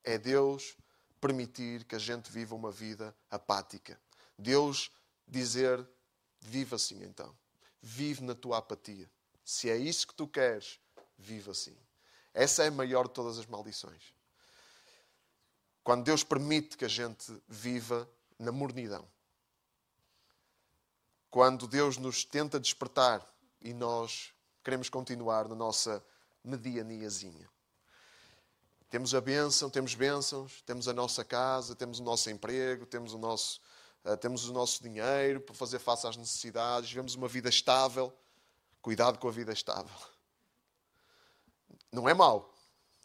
é 0.03 0.17
Deus 0.17 0.77
permitir 1.19 1.83
que 1.83 1.95
a 1.95 1.99
gente 1.99 2.31
viva 2.31 2.55
uma 2.55 2.71
vida 2.71 3.13
apática. 3.29 3.99
Deus 4.37 4.91
dizer: 5.27 5.85
vive 6.39 6.75
assim 6.75 7.03
então. 7.03 7.35
Vive 7.89 8.23
na 8.23 8.35
tua 8.35 8.57
apatia. 8.57 9.09
Se 9.43 9.69
é 9.69 9.77
isso 9.77 10.07
que 10.07 10.13
tu 10.13 10.27
queres, 10.27 10.79
vive 11.17 11.51
assim. 11.51 11.77
Essa 12.33 12.63
é 12.63 12.67
a 12.67 12.71
maior 12.71 13.07
de 13.07 13.13
todas 13.13 13.37
as 13.37 13.45
maldições. 13.45 14.13
Quando 15.83 16.03
Deus 16.03 16.23
permite 16.23 16.75
que 16.75 16.85
a 16.85 16.89
gente 16.89 17.31
viva 17.47 18.09
na 18.37 18.51
mornidão 18.51 19.07
quando 21.29 21.67
Deus 21.67 21.97
nos 21.97 22.23
tenta 22.25 22.59
despertar 22.59 23.23
e 23.61 23.73
nós 23.73 24.33
queremos 24.63 24.89
continuar 24.89 25.47
na 25.47 25.55
nossa 25.55 26.03
medianiazinha. 26.43 27.47
Temos 28.89 29.13
a 29.13 29.19
bênção, 29.19 29.69
temos 29.69 29.93
bênçãos, 29.93 30.63
temos 30.65 30.87
a 30.87 30.93
nossa 30.93 31.23
casa, 31.25 31.75
temos 31.75 31.99
o 31.99 32.03
nosso 32.03 32.29
emprego, 32.29 32.85
temos 32.85 33.13
o 33.13 33.17
nosso, 33.17 33.61
temos 34.15 34.47
o 34.47 34.53
nosso 34.53 34.81
dinheiro 34.81 35.41
para 35.41 35.55
fazer 35.55 35.79
face 35.79 36.07
às 36.07 36.15
necessidades, 36.15 36.89
vivemos 36.89 37.15
uma 37.15 37.27
vida 37.27 37.49
estável. 37.49 38.13
Cuidado 38.81 39.19
com 39.19 39.27
a 39.27 39.31
vida 39.31 39.51
estável. 39.51 39.95
Não 41.91 42.07
é 42.07 42.13
mau, 42.13 42.53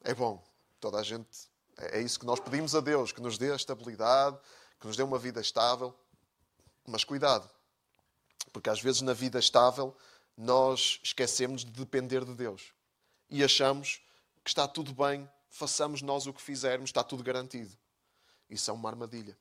é 0.02 0.14
bom. 0.14 0.42
Toda 0.80 0.98
a 0.98 1.02
gente. 1.02 1.50
É, 1.76 1.98
é 1.98 2.02
isso 2.02 2.20
que 2.20 2.26
nós 2.26 2.38
pedimos 2.38 2.74
a 2.74 2.80
Deus, 2.80 3.10
que 3.10 3.20
nos 3.20 3.38
dê 3.38 3.52
a 3.52 3.56
estabilidade, 3.56 4.38
que 4.78 4.86
nos 4.86 4.96
dê 4.96 5.02
uma 5.02 5.18
vida 5.18 5.40
estável. 5.40 5.94
Mas 6.86 7.04
cuidado, 7.04 7.48
porque 8.52 8.68
às 8.68 8.80
vezes 8.80 9.00
na 9.02 9.12
vida 9.12 9.38
estável 9.38 9.96
nós 10.36 11.00
esquecemos 11.02 11.64
de 11.64 11.70
depender 11.70 12.24
de 12.24 12.34
Deus 12.34 12.72
e 13.30 13.42
achamos 13.42 14.00
que 14.44 14.50
está 14.50 14.66
tudo 14.68 14.92
bem, 14.92 15.28
façamos 15.48 16.02
nós 16.02 16.26
o 16.26 16.32
que 16.32 16.42
fizermos, 16.42 16.90
está 16.90 17.02
tudo 17.02 17.22
garantido. 17.22 17.72
Isso 18.50 18.70
é 18.70 18.74
uma 18.74 18.88
armadilha. 18.88 19.36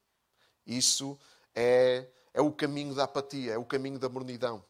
Isso 0.65 1.19
é, 1.55 2.07
é 2.33 2.41
o 2.41 2.51
caminho 2.51 2.93
da 2.93 3.03
apatia, 3.03 3.53
é 3.53 3.57
o 3.57 3.65
caminho 3.65 3.99
da 3.99 4.09
mornidão. 4.09 4.63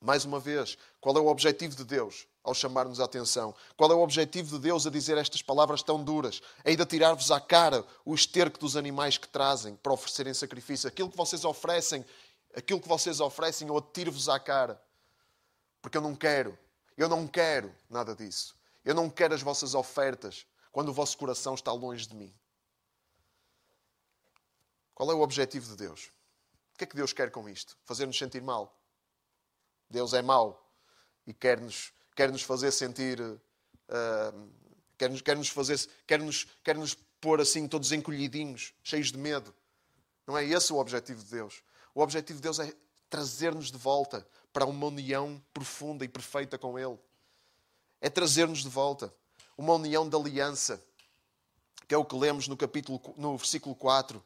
Mais 0.00 0.24
uma 0.24 0.38
vez, 0.38 0.76
qual 1.00 1.16
é 1.16 1.20
o 1.20 1.26
objetivo 1.26 1.74
de 1.74 1.84
Deus 1.84 2.26
ao 2.44 2.54
chamar-nos 2.54 3.00
a 3.00 3.04
atenção? 3.04 3.54
Qual 3.76 3.90
é 3.90 3.94
o 3.94 4.02
objetivo 4.02 4.50
de 4.50 4.58
Deus 4.58 4.86
a 4.86 4.90
dizer 4.90 5.16
estas 5.18 5.42
palavras 5.42 5.82
tão 5.82 6.02
duras? 6.04 6.40
De 6.64 6.86
tirar-vos 6.86 7.30
à 7.30 7.40
cara 7.40 7.84
o 8.04 8.14
esterco 8.14 8.58
dos 8.58 8.76
animais 8.76 9.18
que 9.18 9.28
trazem 9.28 9.74
para 9.76 9.92
oferecerem 9.92 10.34
sacrifício. 10.34 10.86
Aquilo 10.86 11.10
que 11.10 11.16
vocês 11.16 11.44
oferecem 11.44 12.04
aquilo 12.56 12.80
que 12.80 12.88
vocês 12.88 13.20
oferecem, 13.20 13.68
eu 13.68 13.76
atiro-vos 13.76 14.30
à 14.30 14.40
cara. 14.40 14.82
Porque 15.82 15.98
eu 15.98 16.00
não 16.00 16.16
quero, 16.16 16.58
eu 16.96 17.08
não 17.08 17.28
quero 17.28 17.72
nada 17.88 18.16
disso. 18.16 18.56
Eu 18.82 18.94
não 18.94 19.10
quero 19.10 19.34
as 19.34 19.42
vossas 19.42 19.74
ofertas 19.74 20.46
quando 20.72 20.88
o 20.88 20.92
vosso 20.92 21.18
coração 21.18 21.54
está 21.54 21.70
longe 21.70 22.08
de 22.08 22.14
mim. 22.14 22.34
Qual 24.96 25.10
é 25.10 25.14
o 25.14 25.20
objetivo 25.20 25.68
de 25.68 25.76
Deus? 25.76 26.06
O 26.74 26.78
que 26.78 26.84
é 26.84 26.86
que 26.86 26.96
Deus 26.96 27.12
quer 27.12 27.30
com 27.30 27.46
isto? 27.46 27.76
Fazer-nos 27.84 28.16
sentir 28.16 28.40
mal. 28.40 28.74
Deus 29.90 30.14
é 30.14 30.22
mau 30.22 30.66
e 31.26 31.34
quer-nos 31.34 31.92
quer 32.16 32.32
-nos 32.32 32.40
fazer 32.40 32.72
sentir. 32.72 33.20
Uh, 33.20 34.50
quer-nos 34.96 35.20
quer 35.20 35.36
-nos 35.36 35.50
fazer. 35.50 35.78
Quer-nos 36.06 36.46
quer 36.64 36.76
-nos 36.78 36.94
pôr 37.20 37.42
assim 37.42 37.68
todos 37.68 37.92
encolhidinhos, 37.92 38.72
cheios 38.82 39.12
de 39.12 39.18
medo. 39.18 39.54
Não 40.26 40.36
é 40.36 40.42
esse 40.46 40.72
o 40.72 40.78
objetivo 40.78 41.22
de 41.22 41.30
Deus. 41.30 41.62
O 41.94 42.00
objetivo 42.00 42.38
de 42.38 42.44
Deus 42.44 42.58
é 42.58 42.72
trazer-nos 43.10 43.70
de 43.70 43.76
volta 43.76 44.26
para 44.50 44.64
uma 44.64 44.86
união 44.86 45.44
profunda 45.52 46.06
e 46.06 46.08
perfeita 46.08 46.56
com 46.56 46.78
Ele. 46.78 46.98
É 48.00 48.08
trazer-nos 48.08 48.62
de 48.62 48.70
volta 48.70 49.12
uma 49.58 49.74
união 49.74 50.08
de 50.08 50.16
aliança, 50.16 50.82
que 51.86 51.94
é 51.94 51.98
o 51.98 52.04
que 52.04 52.16
lemos 52.16 52.48
no 52.48 52.56
capítulo 52.56 52.98
no 53.18 53.36
versículo 53.36 53.74
4. 53.74 54.24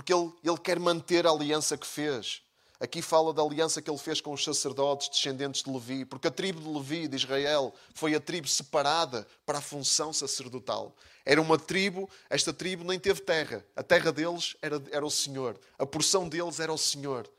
Porque 0.00 0.14
ele, 0.14 0.32
ele 0.42 0.56
quer 0.56 0.80
manter 0.80 1.26
a 1.26 1.30
aliança 1.30 1.76
que 1.76 1.86
fez. 1.86 2.40
Aqui 2.80 3.02
fala 3.02 3.34
da 3.34 3.42
aliança 3.42 3.82
que 3.82 3.90
ele 3.90 3.98
fez 3.98 4.18
com 4.18 4.32
os 4.32 4.42
sacerdotes 4.42 5.10
descendentes 5.10 5.62
de 5.62 5.70
Levi, 5.70 6.06
porque 6.06 6.26
a 6.26 6.30
tribo 6.30 6.58
de 6.58 6.68
Levi, 6.70 7.06
de 7.06 7.16
Israel, 7.16 7.74
foi 7.94 8.14
a 8.14 8.20
tribo 8.20 8.48
separada 8.48 9.26
para 9.44 9.58
a 9.58 9.60
função 9.60 10.10
sacerdotal. 10.10 10.96
Era 11.22 11.38
uma 11.38 11.58
tribo, 11.58 12.08
esta 12.30 12.50
tribo 12.50 12.82
nem 12.82 12.98
teve 12.98 13.20
terra. 13.20 13.62
A 13.76 13.82
terra 13.82 14.10
deles 14.10 14.56
era, 14.62 14.82
era 14.90 15.04
o 15.04 15.10
Senhor. 15.10 15.60
A 15.78 15.84
porção 15.84 16.26
deles 16.26 16.60
era 16.60 16.72
o 16.72 16.78
Senhor. 16.78 17.30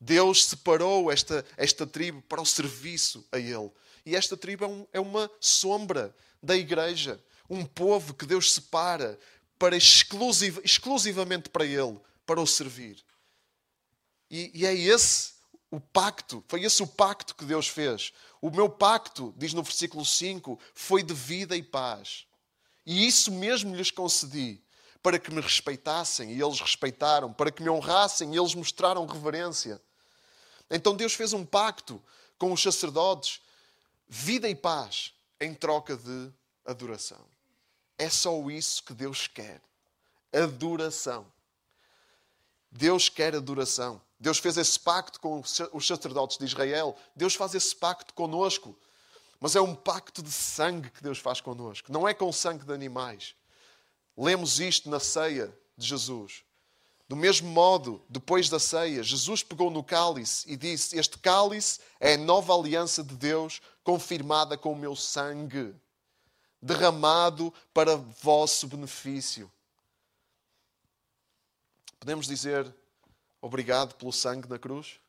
Deus 0.00 0.46
separou 0.46 1.10
esta, 1.10 1.44
esta 1.56 1.84
tribo 1.88 2.22
para 2.22 2.40
o 2.40 2.46
serviço 2.46 3.26
a 3.32 3.38
Ele. 3.40 3.72
E 4.04 4.14
esta 4.14 4.36
tribo 4.36 4.64
é, 4.64 4.68
um, 4.68 4.86
é 4.92 5.00
uma 5.00 5.28
sombra 5.40 6.14
da 6.40 6.56
igreja. 6.56 7.20
Um 7.50 7.64
povo 7.64 8.14
que 8.14 8.26
Deus 8.26 8.52
separa 8.52 9.18
para 9.58 9.76
exclusiv, 9.76 10.60
exclusivamente 10.64 11.48
para 11.48 11.64
Ele, 11.64 11.98
para 12.24 12.40
o 12.40 12.46
servir. 12.46 13.02
E, 14.30 14.50
e 14.54 14.66
é 14.66 14.74
esse 14.74 15.34
o 15.70 15.80
pacto, 15.80 16.44
foi 16.48 16.62
esse 16.62 16.82
o 16.82 16.86
pacto 16.86 17.34
que 17.34 17.44
Deus 17.44 17.68
fez. 17.68 18.12
O 18.40 18.50
meu 18.50 18.68
pacto, 18.68 19.34
diz 19.36 19.52
no 19.52 19.62
versículo 19.62 20.04
5, 20.04 20.58
foi 20.74 21.02
de 21.02 21.14
vida 21.14 21.56
e 21.56 21.62
paz. 21.62 22.26
E 22.84 23.06
isso 23.06 23.32
mesmo 23.32 23.74
lhes 23.74 23.90
concedi, 23.90 24.62
para 25.02 25.18
que 25.18 25.30
me 25.30 25.40
respeitassem 25.40 26.32
e 26.32 26.42
eles 26.42 26.60
respeitaram, 26.60 27.32
para 27.32 27.50
que 27.50 27.62
me 27.62 27.68
honrassem 27.68 28.32
e 28.34 28.38
eles 28.38 28.54
mostraram 28.54 29.04
reverência. 29.06 29.80
Então 30.70 30.96
Deus 30.96 31.14
fez 31.14 31.32
um 31.32 31.44
pacto 31.44 32.02
com 32.38 32.52
os 32.52 32.62
sacerdotes, 32.62 33.40
vida 34.08 34.48
e 34.48 34.54
paz, 34.54 35.12
em 35.40 35.52
troca 35.54 35.96
de 35.96 36.32
adoração. 36.64 37.35
É 37.98 38.10
só 38.10 38.38
isso 38.50 38.82
que 38.84 38.92
Deus 38.92 39.26
quer. 39.26 39.60
Adoração. 40.32 41.26
Deus 42.70 43.08
quer 43.08 43.34
adoração. 43.34 44.00
Deus 44.18 44.38
fez 44.38 44.56
esse 44.56 44.78
pacto 44.78 45.20
com 45.20 45.40
os 45.72 45.86
sacerdotes 45.86 46.38
de 46.38 46.44
Israel. 46.44 46.96
Deus 47.14 47.34
faz 47.34 47.54
esse 47.54 47.74
pacto 47.74 48.12
conosco. 48.14 48.76
Mas 49.40 49.54
é 49.54 49.60
um 49.60 49.74
pacto 49.74 50.22
de 50.22 50.32
sangue 50.32 50.90
que 50.90 51.02
Deus 51.02 51.18
faz 51.18 51.40
conosco. 51.40 51.92
Não 51.92 52.08
é 52.08 52.14
com 52.14 52.32
sangue 52.32 52.64
de 52.64 52.72
animais. 52.72 53.34
Lemos 54.16 54.60
isto 54.60 54.88
na 54.88 54.98
ceia 54.98 55.56
de 55.76 55.86
Jesus. 55.86 56.42
Do 57.08 57.14
mesmo 57.14 57.48
modo, 57.48 58.02
depois 58.08 58.48
da 58.48 58.58
ceia, 58.58 59.02
Jesus 59.02 59.42
pegou 59.42 59.70
no 59.70 59.84
cálice 59.84 60.50
e 60.50 60.56
disse: 60.56 60.98
Este 60.98 61.18
cálice 61.18 61.78
é 62.00 62.14
a 62.14 62.18
nova 62.18 62.54
aliança 62.54 63.04
de 63.04 63.14
Deus, 63.14 63.60
confirmada 63.84 64.58
com 64.58 64.72
o 64.72 64.76
meu 64.76 64.96
sangue, 64.96 65.74
derramado 66.66 67.52
para 67.72 67.96
vosso 67.96 68.66
benefício. 68.66 69.50
Podemos 71.98 72.26
dizer 72.26 72.72
obrigado 73.40 73.94
pelo 73.94 74.12
sangue 74.12 74.48
na 74.48 74.58
cruz? 74.58 75.00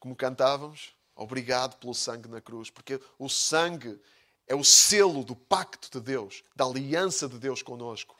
Como 0.00 0.16
cantávamos? 0.16 0.92
Obrigado 1.14 1.76
pelo 1.76 1.94
sangue 1.94 2.28
na 2.28 2.40
cruz, 2.40 2.70
porque 2.70 3.00
o 3.18 3.28
sangue 3.28 4.00
é 4.46 4.54
o 4.54 4.64
selo 4.64 5.22
do 5.24 5.36
pacto 5.36 5.90
de 5.90 6.04
Deus, 6.04 6.42
da 6.56 6.64
aliança 6.64 7.28
de 7.28 7.38
Deus 7.38 7.62
conosco 7.62 8.16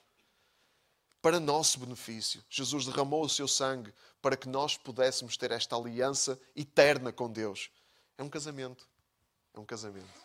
para 1.21 1.41
nosso 1.41 1.81
benefício. 1.81 2.45
Jesus 2.51 2.85
derramou 2.85 3.25
o 3.25 3.29
seu 3.31 3.49
sangue 3.49 3.95
para 4.21 4.37
que 4.37 4.47
nós 4.47 4.77
pudéssemos 4.77 5.39
ter 5.39 5.51
esta 5.53 5.75
aliança 5.75 6.39
eterna 6.55 7.11
com 7.13 7.33
Deus. 7.33 7.71
É 8.19 8.23
um 8.23 8.29
casamento. 8.29 8.87
É 9.55 9.59
um 9.59 9.65
casamento. 9.65 10.24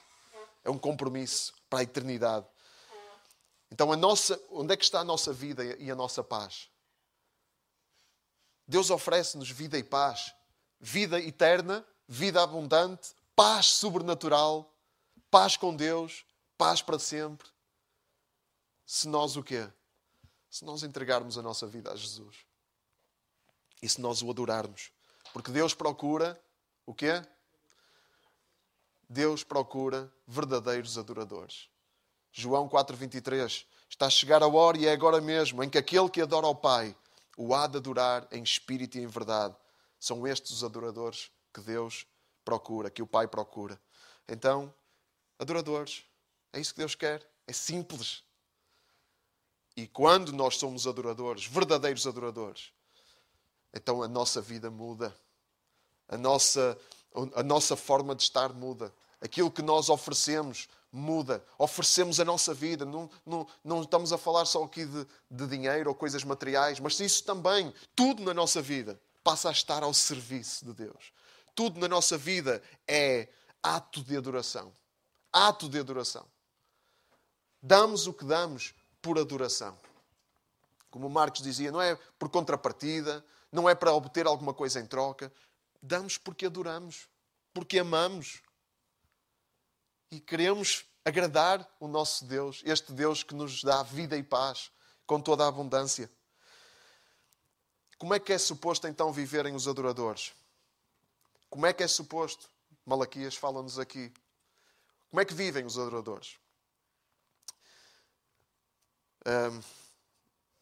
É 0.70 0.74
um 0.74 0.78
compromisso 0.78 1.54
para 1.70 1.80
a 1.80 1.84
eternidade. 1.84 2.48
Então, 3.72 3.92
a 3.92 3.98
nossa, 3.98 4.40
onde 4.50 4.74
é 4.74 4.78
que 4.78 4.84
está 4.84 5.00
a 5.00 5.04
nossa 5.04 5.34
vida 5.34 5.64
e 5.78 5.92
a 5.92 5.96
nossa 5.96 6.24
paz? 6.24 6.70
Deus 8.68 8.90
oferece-nos 8.90 9.50
vida 9.50 9.78
e 9.78 9.84
paz. 9.84 10.34
Vida 10.80 11.20
eterna, 11.20 11.86
vida 12.08 12.42
abundante, 12.42 13.14
paz 13.36 13.68
sobrenatural, 13.68 14.74
paz 15.30 15.58
com 15.58 15.76
Deus, 15.76 16.26
paz 16.58 16.82
para 16.82 16.98
sempre. 16.98 17.48
Se 18.86 19.08
nós 19.08 19.36
o 19.36 19.44
quê? 19.44 19.70
se 20.50 20.66
nós 20.66 20.84
entregarmos 20.84 21.38
a 21.38 21.42
nossa 21.42 21.68
vida 21.68 21.92
a 21.92 21.96
Jesus 21.96 22.38
e 23.82 23.88
se 23.88 24.02
nós 24.02 24.22
o 24.22 24.30
adorarmos. 24.30 24.92
Porque 25.32 25.52
Deus 25.52 25.74
procura 25.74 26.42
o 26.86 26.94
quê? 26.94 27.22
Deus 29.10 29.44
procura 29.44 30.14
verdadeiros 30.28 30.98
adoradores. 30.98 31.68
João 32.32 32.70
4:23 32.70 33.66
Está 33.90 34.06
a 34.06 34.10
chegar 34.10 34.44
a 34.44 34.48
hora 34.48 34.78
e 34.78 34.86
é 34.86 34.92
agora 34.92 35.20
mesmo 35.20 35.64
em 35.64 35.70
que 35.70 35.78
aquele 35.78 36.10
que 36.10 36.22
adora 36.22 36.46
ao 36.46 36.56
Pai 36.56 36.96
o 37.36 37.56
há 37.56 37.66
de 37.66 37.78
adorar 37.78 38.28
em 38.32 38.44
espírito 38.44 38.98
e 38.98 39.02
em 39.02 39.08
verdade. 39.08 39.56
São 40.00 40.28
estes 40.28 40.52
os 40.52 40.64
adoradores 40.64 41.32
que 41.54 41.62
Deus 41.62 42.06
procura, 42.46 42.92
que 42.92 43.02
o 43.02 43.08
Pai 43.08 43.28
procura. 43.28 43.82
Então, 44.28 44.74
adoradores, 45.40 46.04
é 46.54 46.60
isso 46.60 46.74
que 46.74 46.80
Deus 46.80 46.94
quer. 46.94 47.28
É 47.48 47.54
simples. 47.54 48.24
E 49.76 49.88
quando 49.88 50.32
nós 50.34 50.58
somos 50.58 50.86
adoradores, 50.86 51.46
verdadeiros 51.46 52.06
adoradores, 52.06 52.72
então 53.74 54.04
a 54.04 54.08
nossa 54.08 54.42
vida 54.42 54.70
muda. 54.70 55.16
A 56.08 56.18
nossa, 56.18 56.78
a 57.36 57.44
nossa 57.44 57.76
forma 57.76 58.16
de 58.16 58.24
estar 58.24 58.54
muda. 58.54 58.94
Aquilo 59.22 59.52
que 59.52 59.62
nós 59.62 59.90
oferecemos 59.90 60.68
muda. 60.92 61.44
Oferecemos 61.58 62.20
a 62.20 62.26
nossa 62.26 62.54
vida. 62.54 62.86
Não, 62.86 63.10
não, 63.26 63.48
não 63.64 63.82
estamos 63.82 64.14
a 64.14 64.18
falar 64.18 64.46
só 64.46 64.64
aqui 64.64 64.86
de, 64.86 65.08
de 65.30 65.48
dinheiro 65.48 65.90
ou 65.90 65.96
coisas 65.96 66.24
materiais, 66.24 66.80
mas 66.80 67.00
isso 67.00 67.24
também, 67.24 67.74
tudo 67.96 68.24
na 68.24 68.34
nossa 68.34 68.62
vida, 68.62 69.00
passa 69.24 69.50
a 69.50 69.52
estar 69.52 69.84
ao 69.84 69.94
serviço 69.94 70.66
de 70.66 70.74
Deus. 70.74 71.12
Tudo 71.54 71.80
na 71.80 71.88
nossa 71.88 72.18
vida 72.18 72.62
é 72.88 73.28
ato 73.62 74.02
de 74.04 74.16
adoração. 74.16 74.74
Ato 75.32 75.70
de 75.70 75.80
adoração. 75.80 76.26
Damos 77.62 78.08
o 78.08 78.14
que 78.14 78.26
damos 78.26 78.74
por 79.02 79.20
adoração. 79.20 79.78
Como 80.90 81.10
Marcos 81.10 81.42
dizia, 81.42 81.72
não 81.72 81.82
é 81.82 81.96
por 82.18 82.30
contrapartida, 82.30 83.24
não 83.52 83.70
é 83.70 83.76
para 83.76 83.94
obter 83.94 84.26
alguma 84.26 84.54
coisa 84.54 84.80
em 84.80 84.86
troca. 84.86 85.32
Damos 85.82 86.18
porque 86.18 86.46
adoramos, 86.46 87.08
porque 87.54 87.80
amamos. 87.80 88.42
E 90.12 90.20
queremos 90.20 90.86
agradar 91.06 91.68
o 91.80 91.88
nosso 91.88 92.26
Deus, 92.26 92.62
este 92.66 92.92
Deus 92.92 93.24
que 93.24 93.34
nos 93.34 93.64
dá 93.64 93.84
vida 93.84 94.18
e 94.18 94.24
paz 94.24 94.72
com 95.06 95.20
toda 95.20 95.44
a 95.44 95.48
abundância. 95.48 96.10
Como 97.98 98.14
é 98.14 98.20
que 98.20 98.32
é 98.32 98.38
suposto 98.38 98.88
então 98.88 99.12
viverem 99.12 99.56
os 99.56 99.68
adoradores? 99.68 100.34
Como 101.50 101.66
é 101.66 101.74
que 101.74 101.84
é 101.84 101.88
suposto? 101.88 102.50
Malaquias 102.86 103.36
fala-nos 103.36 103.78
aqui. 103.78 104.14
Como 105.10 105.20
é 105.20 105.26
que 105.26 105.34
vivem 105.34 105.66
os 105.66 105.78
adoradores? 105.78 106.38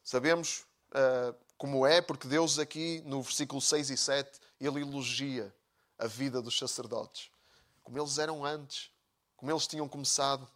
Sabemos 0.04 0.66
uh, 0.92 1.36
como 1.58 1.86
é, 1.86 2.02
porque 2.02 2.28
Deus 2.28 2.58
aqui 2.58 3.02
no 3.06 3.22
versículo 3.22 3.62
6 3.62 3.90
e 3.90 3.98
7 3.98 4.40
ele 4.60 4.82
elogia 4.82 5.54
a 5.98 6.08
vida 6.08 6.42
dos 6.42 6.58
sacerdotes, 6.58 7.32
como 7.84 7.98
eles 7.98 8.18
eram 8.18 8.46
antes, 8.46 8.92
como 9.36 9.52
eles 9.52 9.68
tinham 9.68 9.88
começado. 9.88 10.48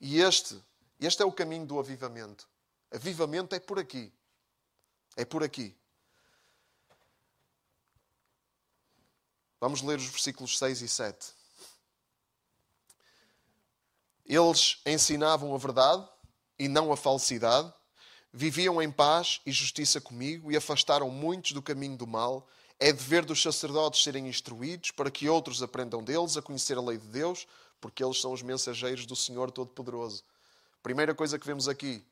E 0.00 0.20
este, 0.20 0.62
este 1.00 1.22
é 1.22 1.24
o 1.24 1.32
caminho 1.32 1.66
do 1.66 1.78
avivamento. 1.78 2.48
Avivamento 2.90 3.54
é 3.54 3.60
por 3.60 3.78
aqui. 3.78 4.12
É 5.16 5.24
por 5.24 5.42
aqui. 5.42 5.76
Vamos 9.60 9.80
ler 9.80 9.98
os 9.98 10.06
versículos 10.06 10.58
6 10.58 10.82
e 10.82 10.88
7. 10.88 11.32
Eles 14.26 14.80
ensinavam 14.86 15.54
a 15.54 15.58
verdade 15.58 16.06
e 16.58 16.68
não 16.68 16.92
a 16.92 16.96
falsidade, 16.96 17.72
viviam 18.32 18.80
em 18.80 18.90
paz 18.90 19.40
e 19.44 19.52
justiça 19.52 20.00
comigo 20.00 20.50
e 20.50 20.56
afastaram 20.56 21.10
muitos 21.10 21.52
do 21.52 21.62
caminho 21.62 21.96
do 21.96 22.06
mal. 22.06 22.48
É 22.78 22.92
dever 22.92 23.24
dos 23.24 23.40
sacerdotes 23.40 24.02
serem 24.02 24.28
instruídos 24.28 24.90
para 24.90 25.10
que 25.10 25.28
outros 25.28 25.62
aprendam 25.62 26.02
deles 26.02 26.36
a 26.36 26.42
conhecer 26.42 26.76
a 26.76 26.82
lei 26.82 26.98
de 26.98 27.06
Deus, 27.06 27.46
porque 27.80 28.04
eles 28.04 28.20
são 28.20 28.32
os 28.32 28.42
mensageiros 28.42 29.06
do 29.06 29.14
Senhor 29.14 29.50
Todo-Poderoso. 29.50 30.22
Primeira 30.82 31.14
coisa 31.14 31.38
que 31.38 31.46
vemos 31.46 31.68
aqui: 31.68 32.04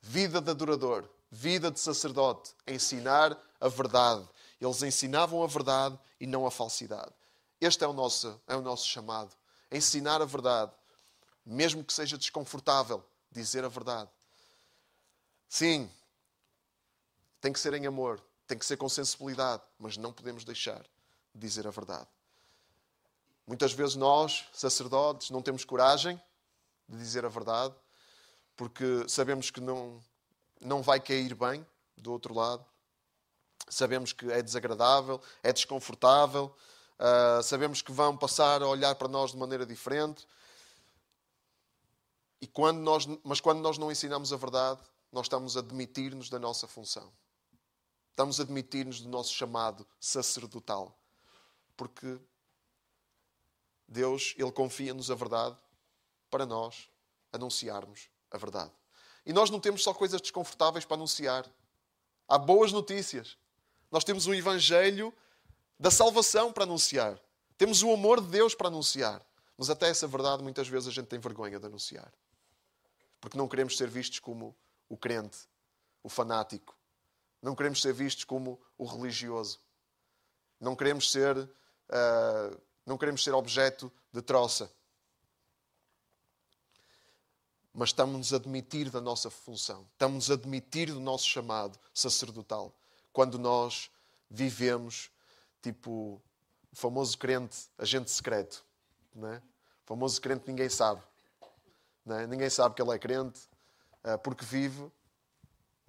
vida 0.00 0.40
de 0.40 0.50
adorador, 0.50 1.08
vida 1.30 1.70
de 1.70 1.80
sacerdote, 1.80 2.52
ensinar 2.66 3.36
a 3.60 3.68
verdade. 3.68 4.26
Eles 4.60 4.82
ensinavam 4.82 5.42
a 5.42 5.46
verdade 5.46 5.98
e 6.20 6.26
não 6.26 6.46
a 6.46 6.50
falsidade. 6.50 7.12
Este 7.60 7.84
é 7.84 7.86
o 7.86 7.92
nosso, 7.92 8.40
é 8.46 8.54
o 8.56 8.62
nosso 8.62 8.86
chamado. 8.86 9.34
Ensinar 9.70 10.22
a 10.22 10.24
verdade, 10.24 10.72
mesmo 11.44 11.82
que 11.82 11.92
seja 11.92 12.16
desconfortável, 12.16 13.04
dizer 13.30 13.64
a 13.64 13.68
verdade. 13.68 14.08
Sim, 15.48 15.90
tem 17.40 17.52
que 17.52 17.60
ser 17.60 17.74
em 17.74 17.86
amor, 17.86 18.22
tem 18.46 18.58
que 18.58 18.66
ser 18.66 18.76
com 18.76 18.88
sensibilidade, 18.88 19.62
mas 19.78 19.96
não 19.96 20.12
podemos 20.12 20.44
deixar 20.44 20.82
de 21.34 21.40
dizer 21.40 21.66
a 21.66 21.70
verdade. 21.70 22.08
Muitas 23.46 23.72
vezes 23.72 23.94
nós, 23.94 24.46
sacerdotes, 24.52 25.30
não 25.30 25.42
temos 25.42 25.64
coragem 25.64 26.20
de 26.88 26.96
dizer 26.96 27.24
a 27.24 27.28
verdade, 27.28 27.74
porque 28.56 29.04
sabemos 29.08 29.50
que 29.50 29.60
não, 29.60 30.02
não 30.60 30.82
vai 30.82 31.00
cair 31.00 31.34
bem 31.34 31.66
do 31.96 32.12
outro 32.12 32.34
lado. 32.34 32.64
Sabemos 33.68 34.12
que 34.12 34.30
é 34.30 34.42
desagradável, 34.42 35.20
é 35.42 35.52
desconfortável, 35.52 36.54
uh, 36.98 37.42
sabemos 37.42 37.82
que 37.82 37.92
vão 37.92 38.16
passar 38.16 38.62
a 38.62 38.68
olhar 38.68 38.94
para 38.94 39.08
nós 39.08 39.32
de 39.32 39.36
maneira 39.36 39.64
diferente. 39.66 40.26
E 42.40 42.46
quando 42.46 42.78
nós, 42.78 43.06
mas 43.22 43.40
quando 43.40 43.60
nós 43.60 43.78
não 43.78 43.90
ensinamos 43.90 44.32
a 44.32 44.36
verdade, 44.36 44.80
nós 45.10 45.26
estamos 45.26 45.56
a 45.56 45.60
demitir-nos 45.60 46.28
da 46.28 46.38
nossa 46.38 46.66
função. 46.66 47.10
Estamos 48.14 48.38
a 48.38 48.44
demitir-nos 48.44 49.00
do 49.00 49.08
nosso 49.08 49.34
chamado 49.34 49.84
sacerdotal. 49.98 50.96
Porque 51.76 52.16
Deus, 53.88 54.36
Ele 54.38 54.52
confia-nos 54.52 55.10
a 55.10 55.16
verdade 55.16 55.56
para 56.30 56.46
nós 56.46 56.88
anunciarmos 57.32 58.08
a 58.30 58.38
verdade. 58.38 58.70
E 59.26 59.32
nós 59.32 59.50
não 59.50 59.58
temos 59.58 59.82
só 59.82 59.92
coisas 59.92 60.20
desconfortáveis 60.20 60.84
para 60.84 60.96
anunciar. 60.96 61.44
Há 62.28 62.38
boas 62.38 62.70
notícias. 62.70 63.36
Nós 63.90 64.04
temos 64.04 64.28
o 64.28 64.34
Evangelho 64.34 65.12
da 65.76 65.90
salvação 65.90 66.52
para 66.52 66.62
anunciar. 66.62 67.20
Temos 67.58 67.82
o 67.82 67.92
amor 67.92 68.20
de 68.20 68.28
Deus 68.28 68.54
para 68.54 68.68
anunciar. 68.68 69.26
Mas 69.58 69.68
até 69.68 69.88
essa 69.88 70.06
verdade 70.06 70.40
muitas 70.40 70.68
vezes 70.68 70.86
a 70.86 70.92
gente 70.92 71.08
tem 71.08 71.18
vergonha 71.18 71.58
de 71.58 71.66
anunciar. 71.66 72.12
Porque 73.20 73.36
não 73.36 73.48
queremos 73.48 73.76
ser 73.76 73.90
vistos 73.90 74.20
como 74.20 74.54
o 74.88 74.96
crente, 74.96 75.48
o 76.00 76.08
fanático. 76.08 76.76
Não 77.44 77.54
queremos 77.54 77.82
ser 77.82 77.92
vistos 77.92 78.24
como 78.24 78.58
o 78.78 78.86
religioso. 78.86 79.60
Não 80.58 80.74
queremos 80.74 81.10
ser, 81.10 81.36
uh, 81.36 82.60
não 82.86 82.96
queremos 82.96 83.22
ser 83.22 83.34
objeto 83.34 83.92
de 84.10 84.22
troça. 84.22 84.72
Mas 87.70 87.90
estamos-nos 87.90 88.32
a 88.32 88.36
admitir 88.36 88.88
da 88.88 88.98
nossa 88.98 89.28
função. 89.28 89.86
Estamos 89.92 90.30
a 90.30 90.34
admitir 90.34 90.90
do 90.90 90.98
nosso 90.98 91.28
chamado 91.28 91.78
sacerdotal. 91.92 92.74
Quando 93.12 93.38
nós 93.38 93.90
vivemos 94.30 95.10
tipo 95.60 96.18
o 96.72 96.76
famoso 96.76 97.18
crente 97.18 97.68
agente 97.76 98.10
secreto. 98.10 98.64
Não 99.14 99.28
é? 99.28 99.36
O 99.36 99.86
famoso 99.86 100.18
crente 100.18 100.48
ninguém 100.48 100.70
sabe. 100.70 101.02
Não 102.06 102.16
é? 102.16 102.26
Ninguém 102.26 102.48
sabe 102.48 102.74
que 102.74 102.80
ele 102.80 102.92
é 102.92 102.98
crente 102.98 103.38
uh, 104.02 104.18
porque 104.20 104.46
vive 104.46 104.90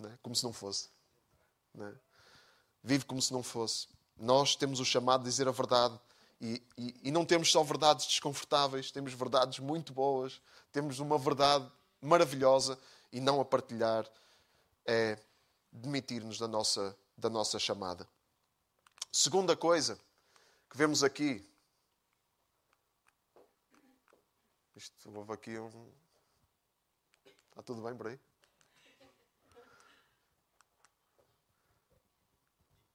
é? 0.04 0.18
como 0.22 0.36
se 0.36 0.44
não 0.44 0.52
fosse. 0.52 0.94
Não 1.76 1.88
é? 1.88 1.94
Vive 2.84 3.06
como 3.06 3.22
se 3.22 3.34
não 3.34 3.44
fosse. 3.44 3.88
Nós 4.18 4.56
temos 4.56 4.80
o 4.80 4.86
chamado 4.86 5.24
de 5.24 5.30
dizer 5.30 5.48
a 5.48 5.52
verdade. 5.52 6.00
E, 6.40 6.62
e, 6.78 6.96
e, 7.04 7.12
não 7.12 7.26
temos 7.26 7.52
só 7.52 7.64
verdades 7.64 8.08
desconfortáveis, 8.08 8.92
temos 8.92 9.14
verdades 9.14 9.60
muito 9.60 9.94
boas, 9.94 10.42
temos 10.72 11.00
uma 11.00 11.18
verdade 11.18 11.70
maravilhosa 12.02 12.78
e 13.12 13.20
não 13.20 13.40
a 13.40 13.46
partilhar 13.46 14.06
é 14.86 15.18
demitir-nos 15.72 16.38
da 16.38 16.48
nossa, 16.48 16.96
da 17.18 17.30
nossa 17.30 17.58
chamada. 17.58 18.08
Segunda 19.12 19.56
coisa 19.56 20.00
que 20.70 20.78
vemos 20.78 21.04
aqui. 21.04 21.48
Isto, 24.76 25.10
houve 25.16 25.34
aqui 25.34 25.58
um. 25.58 25.92
Está 27.50 27.64
tudo 27.64 27.82
bem 27.82 27.96
por 27.96 28.08
aí? 28.08 28.20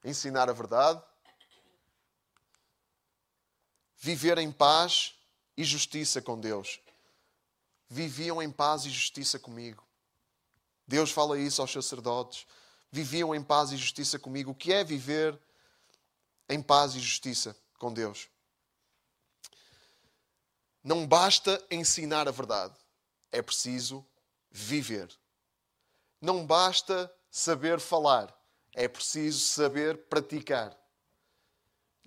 Ensinar 0.05 0.49
a 0.49 0.53
verdade, 0.53 1.03
viver 3.97 4.39
em 4.39 4.51
paz 4.51 5.15
e 5.57 5.65
justiça 5.65 6.23
com 6.23 6.41
Deus. 6.41 6.81
Viviam 7.89 8.43
em 8.43 8.51
paz 8.51 8.85
e 8.85 8.91
justiça 8.91 9.39
comigo. 9.39 9.85
Deus 10.87 11.11
fala 11.11 11.39
isso 11.39 11.61
aos 11.61 11.73
sacerdotes. 11.73 12.47
Viviam 12.91 13.35
em 13.35 13.43
paz 13.43 13.71
e 13.73 13.77
justiça 13.77 14.19
comigo. 14.19 14.53
O 14.53 14.55
que 14.55 14.73
é 14.73 14.83
viver 14.83 15.39
em 16.49 16.63
paz 16.63 16.95
e 16.95 17.01
justiça 17.01 17.57
com 17.79 17.93
Deus? 17.93 18.29
Não 20.83 21.07
basta 21.07 21.63
ensinar 21.71 22.27
a 22.27 22.31
verdade, 22.31 22.75
é 23.31 23.43
preciso 23.43 24.05
viver. 24.51 25.15
Não 26.21 26.47
basta 26.47 27.13
saber 27.31 27.79
falar, 27.79 28.35
é 28.75 28.89
preciso 28.89 29.41
saber 29.41 29.97
praticar. 30.09 30.77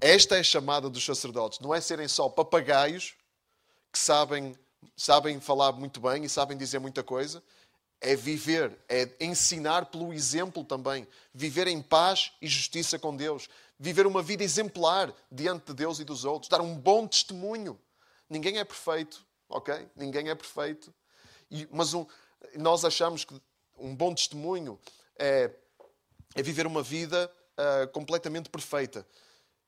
Esta 0.02 0.36
é 0.36 0.40
a 0.40 0.44
chamada 0.44 0.90
dos 0.90 1.06
sacerdotes. 1.06 1.60
Não 1.60 1.74
é 1.74 1.80
serem 1.80 2.08
só 2.08 2.28
papagaios 2.28 3.16
que 3.92 4.00
sabem, 4.00 4.58
sabem 4.98 5.40
falar 5.40 5.72
muito 5.74 6.00
bem 6.00 6.24
e 6.26 6.30
sabem 6.30 6.58
dizer 6.58 6.80
muita 6.80 7.04
coisa. 7.04 7.44
É 8.02 8.16
viver, 8.16 8.78
é 8.90 9.10
ensinar 9.22 9.86
pelo 9.86 10.14
exemplo 10.14 10.64
também. 10.66 11.08
Viver 11.34 11.68
em 11.68 11.82
paz 11.82 12.34
e 12.42 12.48
justiça 12.48 13.00
com 13.00 13.16
Deus. 13.16 13.48
Viver 13.80 14.06
uma 14.06 14.22
vida 14.22 14.44
exemplar 14.44 15.14
diante 15.32 15.68
de 15.68 15.74
Deus 15.74 16.00
e 16.00 16.04
dos 16.04 16.26
outros. 16.26 16.50
Dar 16.50 16.62
um 16.62 16.78
bom 16.78 17.08
testemunho. 17.08 17.80
Ninguém 18.30 18.58
é 18.58 18.64
perfeito, 18.66 19.26
ok? 19.48 19.88
Ninguém 19.96 20.30
é 20.30 20.36
perfeito. 20.36 20.94
E, 21.50 21.68
mas 21.72 21.94
um, 21.94 22.06
nós 22.56 22.84
achamos 22.84 23.24
que 23.24 23.40
um 23.78 23.96
bom 23.96 24.14
testemunho 24.14 24.78
é 25.18 25.50
é 26.36 26.42
viver 26.42 26.66
uma 26.66 26.82
vida 26.82 27.32
uh, 27.58 27.88
completamente 27.90 28.50
perfeita. 28.50 29.06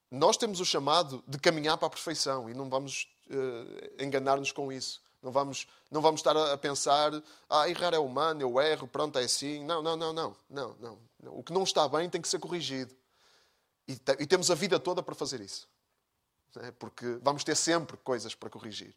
Nós 0.10 0.38
temos 0.38 0.60
o 0.60 0.65
chamado 0.65 1.23
de 1.28 1.38
caminhar 1.38 1.78
para 1.78 1.88
a 1.88 1.89
perfeição 1.89 2.49
e 2.49 2.54
não 2.54 2.69
vamos 2.69 3.08
uh, 3.30 4.04
enganar-nos 4.04 4.51
com 4.51 4.71
isso. 4.71 5.01
Não 5.21 5.32
vamos, 5.32 5.67
não 5.89 6.01
vamos 6.01 6.19
estar 6.19 6.38
a, 6.38 6.56
pensar, 6.56 7.12
ah, 7.49 7.67
errar 7.67 7.95
é 7.95 7.97
humano, 7.97 8.41
eu 8.41 8.62
erro, 8.62 8.88
pronto, 8.88 9.17
é 9.17 9.23
assim. 9.23 9.65
Não, 9.65 9.82
não, 9.82 9.97
não, 9.97 10.13
não, 10.13 10.36
não, 10.47 10.75
não. 10.80 10.99
O 11.23 11.41
que 11.41 11.51
não 11.51 11.63
está 11.63 11.88
bem 11.88 12.08
tem 12.08 12.21
que 12.21 12.28
ser 12.28 12.38
corrigido. 12.38 12.95
E, 13.88 13.95
te, 13.95 14.15
e 14.19 14.28
temos 14.28 14.51
a 14.51 14.56
vida 14.56 14.80
toda 14.80 15.01
para 15.01 15.15
fazer 15.15 15.41
isso. 15.41 15.67
É? 16.58 16.71
Porque 16.71 17.17
vamos 17.23 17.43
ter 17.43 17.56
sempre 17.56 17.97
coisas 17.97 18.36
para 18.36 18.51
corrigir. 18.51 18.95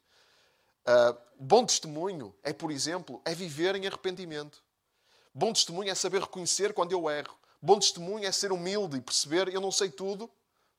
Uh, 0.87 1.16
bom 1.38 1.64
testemunho 1.64 2.35
é, 2.42 2.52
por 2.52 2.70
exemplo, 2.70 3.22
é 3.24 3.35
viver 3.35 3.74
em 3.76 3.87
arrependimento. 3.87 4.62
Bom 5.33 5.52
testemunho 5.52 5.90
é 5.90 5.94
saber 5.94 6.20
reconhecer 6.20 6.74
quando 6.74 6.92
eu 6.92 7.09
erro. 7.09 7.37
Bom 7.61 7.79
testemunho 7.79 8.25
é 8.25 8.33
ser 8.33 8.53
humilde 8.53 8.97
e 8.97 9.01
perceber: 9.01 9.49
eu 9.49 9.61
não 9.61 9.73
sei 9.73 9.90
tudo, 9.90 10.31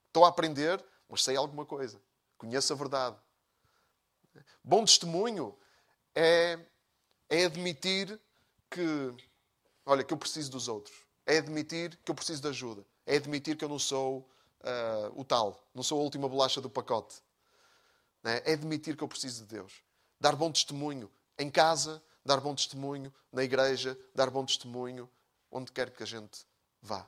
estou 0.08 0.24
a 0.26 0.30
aprender, 0.30 0.84
mas 1.10 1.24
sei 1.24 1.36
alguma 1.36 1.66
coisa. 1.66 2.02
Conheço 2.38 2.72
a 2.72 2.76
verdade. 2.76 3.18
Bom 4.64 4.86
testemunho 4.86 5.58
é, 6.16 6.58
é 7.30 7.46
admitir 7.46 8.20
que, 8.70 9.14
olha, 9.86 10.04
que 10.04 10.14
eu 10.14 10.18
preciso 10.18 10.52
dos 10.52 10.68
outros. 10.68 10.96
É 11.26 11.38
admitir 11.38 11.98
que 12.04 12.12
eu 12.12 12.16
preciso 12.16 12.42
de 12.42 12.48
ajuda. 12.48 12.86
É 13.06 13.18
admitir 13.18 13.58
que 13.58 13.66
eu 13.66 13.70
não 13.70 13.80
sou 13.80 14.30
uh, 14.62 15.20
o 15.20 15.26
tal, 15.26 15.62
não 15.74 15.84
sou 15.84 16.00
a 16.00 16.04
última 16.04 16.30
bolacha 16.30 16.62
do 16.62 16.70
pacote. 16.70 17.22
É 18.24 18.54
admitir 18.54 18.96
que 18.96 19.04
eu 19.04 19.08
preciso 19.08 19.44
de 19.44 19.56
Deus. 19.56 19.82
Dar 20.20 20.36
bom 20.36 20.52
testemunho 20.52 21.12
em 21.38 21.50
casa, 21.50 22.02
dar 22.24 22.40
bom 22.40 22.56
testemunho 22.56 23.14
na 23.32 23.44
igreja, 23.44 24.00
dar 24.14 24.30
bom 24.30 24.46
testemunho 24.46 25.10
onde 25.52 25.72
quer 25.72 25.90
que 25.90 26.04
a 26.04 26.06
gente 26.06 26.46
vá. 26.82 27.08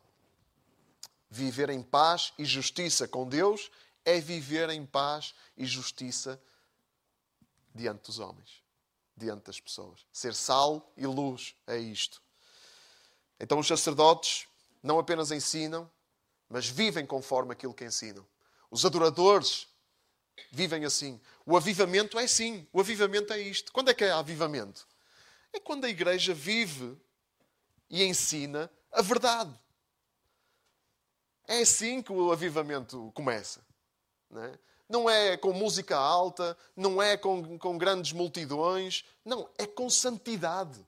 Viver 1.29 1.69
em 1.69 1.81
paz 1.81 2.33
e 2.37 2.45
justiça 2.45 3.07
com 3.07 3.27
Deus 3.27 3.71
é 4.03 4.19
viver 4.19 4.69
em 4.69 4.85
paz 4.85 5.33
e 5.55 5.65
justiça 5.65 6.41
diante 7.73 8.03
dos 8.05 8.19
homens, 8.19 8.61
diante 9.15 9.45
das 9.45 9.59
pessoas. 9.59 10.05
Ser 10.11 10.33
sal 10.33 10.91
e 10.97 11.05
luz 11.05 11.55
é 11.67 11.77
isto. 11.77 12.21
Então 13.39 13.59
os 13.59 13.67
sacerdotes 13.67 14.47
não 14.83 14.99
apenas 14.99 15.31
ensinam, 15.31 15.89
mas 16.49 16.67
vivem 16.67 17.05
conforme 17.05 17.53
aquilo 17.53 17.73
que 17.73 17.85
ensinam. 17.85 18.27
Os 18.69 18.85
adoradores 18.85 19.67
vivem 20.51 20.85
assim. 20.85 21.19
O 21.45 21.55
avivamento 21.55 22.19
é 22.19 22.27
sim. 22.27 22.67
O 22.73 22.79
avivamento 22.79 23.31
é 23.33 23.39
isto. 23.39 23.71
Quando 23.71 23.89
é 23.89 23.93
que 23.93 24.03
é 24.03 24.11
avivamento? 24.11 24.87
É 25.53 25.59
quando 25.59 25.85
a 25.85 25.89
igreja 25.89 26.33
vive 26.33 26.97
e 27.89 28.03
ensina 28.03 28.71
a 28.91 29.01
verdade. 29.01 29.53
É 31.47 31.59
assim 31.59 32.01
que 32.01 32.11
o 32.11 32.31
avivamento 32.31 33.11
começa. 33.13 33.61
Não 34.29 34.43
é, 34.43 34.59
não 34.87 35.09
é 35.09 35.37
com 35.37 35.53
música 35.53 35.97
alta, 35.97 36.57
não 36.75 37.01
é 37.01 37.17
com, 37.17 37.57
com 37.57 37.77
grandes 37.77 38.11
multidões, 38.11 39.03
não, 39.25 39.49
é 39.57 39.65
com 39.65 39.89
santidade. 39.89 40.85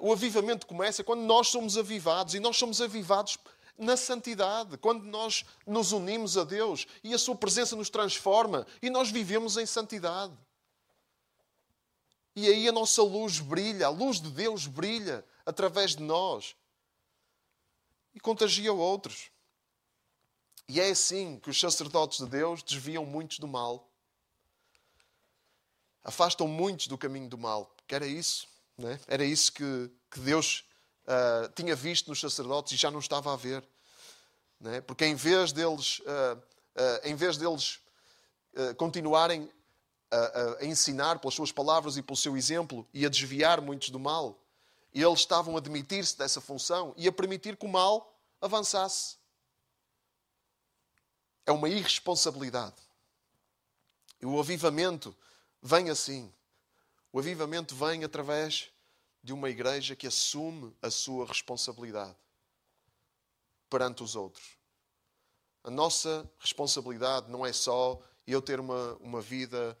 o 0.00 0.12
avivamento 0.12 0.66
começa 0.66 1.04
quando 1.04 1.22
nós 1.22 1.48
somos 1.48 1.78
avivados 1.78 2.34
e 2.34 2.40
nós 2.40 2.56
somos 2.56 2.80
avivados 2.80 3.38
na 3.78 3.96
santidade, 3.96 4.76
quando 4.78 5.04
nós 5.04 5.44
nos 5.66 5.92
unimos 5.92 6.36
a 6.36 6.44
Deus 6.44 6.86
e 7.02 7.14
a 7.14 7.18
Sua 7.18 7.34
presença 7.34 7.74
nos 7.74 7.90
transforma 7.90 8.66
e 8.80 8.90
nós 8.90 9.10
vivemos 9.10 9.56
em 9.56 9.66
santidade. 9.66 10.36
E 12.34 12.48
aí 12.48 12.66
a 12.66 12.72
nossa 12.72 13.02
luz 13.02 13.40
brilha, 13.40 13.86
a 13.86 13.90
luz 13.90 14.20
de 14.20 14.30
Deus 14.30 14.66
brilha 14.66 15.24
através 15.44 15.96
de 15.96 16.02
nós 16.02 16.54
e 18.14 18.20
contagia 18.20 18.72
outros. 18.72 19.30
E 20.68 20.80
é 20.80 20.90
assim 20.90 21.38
que 21.38 21.50
os 21.50 21.58
sacerdotes 21.58 22.18
de 22.18 22.26
Deus 22.26 22.62
desviam 22.62 23.04
muitos 23.04 23.38
do 23.38 23.48
mal. 23.48 23.88
Afastam 26.04 26.46
muitos 26.48 26.86
do 26.86 26.98
caminho 26.98 27.28
do 27.28 27.38
mal. 27.38 27.74
Que 27.86 27.94
era 27.94 28.06
isso. 28.06 28.46
Né? 28.78 28.98
Era 29.06 29.24
isso 29.24 29.52
que, 29.52 29.90
que 30.10 30.20
Deus 30.20 30.64
uh, 31.04 31.52
tinha 31.54 31.74
visto 31.74 32.08
nos 32.08 32.20
sacerdotes 32.20 32.72
e 32.72 32.76
já 32.76 32.90
não 32.90 33.00
estava 33.00 33.32
a 33.32 33.36
ver. 33.36 33.64
Né? 34.58 34.80
Porque 34.80 35.04
em 35.04 35.14
vez 35.14 35.52
deles, 35.52 35.98
uh, 36.00 36.36
uh, 36.36 37.00
em 37.04 37.14
vez 37.14 37.36
deles 37.36 37.80
continuarem 38.76 39.50
a, 40.10 40.58
a 40.60 40.66
ensinar 40.66 41.18
pelas 41.20 41.32
suas 41.32 41.50
palavras 41.50 41.96
e 41.96 42.02
pelo 42.02 42.18
seu 42.18 42.36
exemplo 42.36 42.86
e 42.92 43.06
a 43.06 43.08
desviar 43.08 43.62
muitos 43.62 43.88
do 43.88 43.98
mal, 43.98 44.41
eles 45.00 45.20
estavam 45.20 45.54
a 45.54 45.58
admitir-se 45.58 46.18
dessa 46.18 46.40
função 46.40 46.92
e 46.96 47.08
a 47.08 47.12
permitir 47.12 47.56
que 47.56 47.64
o 47.64 47.68
mal 47.68 48.14
avançasse. 48.40 49.16
É 51.46 51.52
uma 51.52 51.68
irresponsabilidade. 51.68 52.76
E 54.20 54.26
o 54.26 54.38
avivamento 54.38 55.16
vem 55.62 55.88
assim. 55.88 56.32
O 57.12 57.18
avivamento 57.18 57.74
vem 57.74 58.04
através 58.04 58.70
de 59.22 59.32
uma 59.32 59.48
igreja 59.48 59.96
que 59.96 60.06
assume 60.06 60.76
a 60.82 60.90
sua 60.90 61.26
responsabilidade 61.26 62.16
perante 63.70 64.02
os 64.02 64.14
outros. 64.14 64.58
A 65.64 65.70
nossa 65.70 66.28
responsabilidade 66.38 67.30
não 67.30 67.46
é 67.46 67.52
só 67.52 68.00
eu 68.26 68.42
ter 68.42 68.60
uma, 68.60 68.94
uma 68.96 69.20
vida 69.20 69.78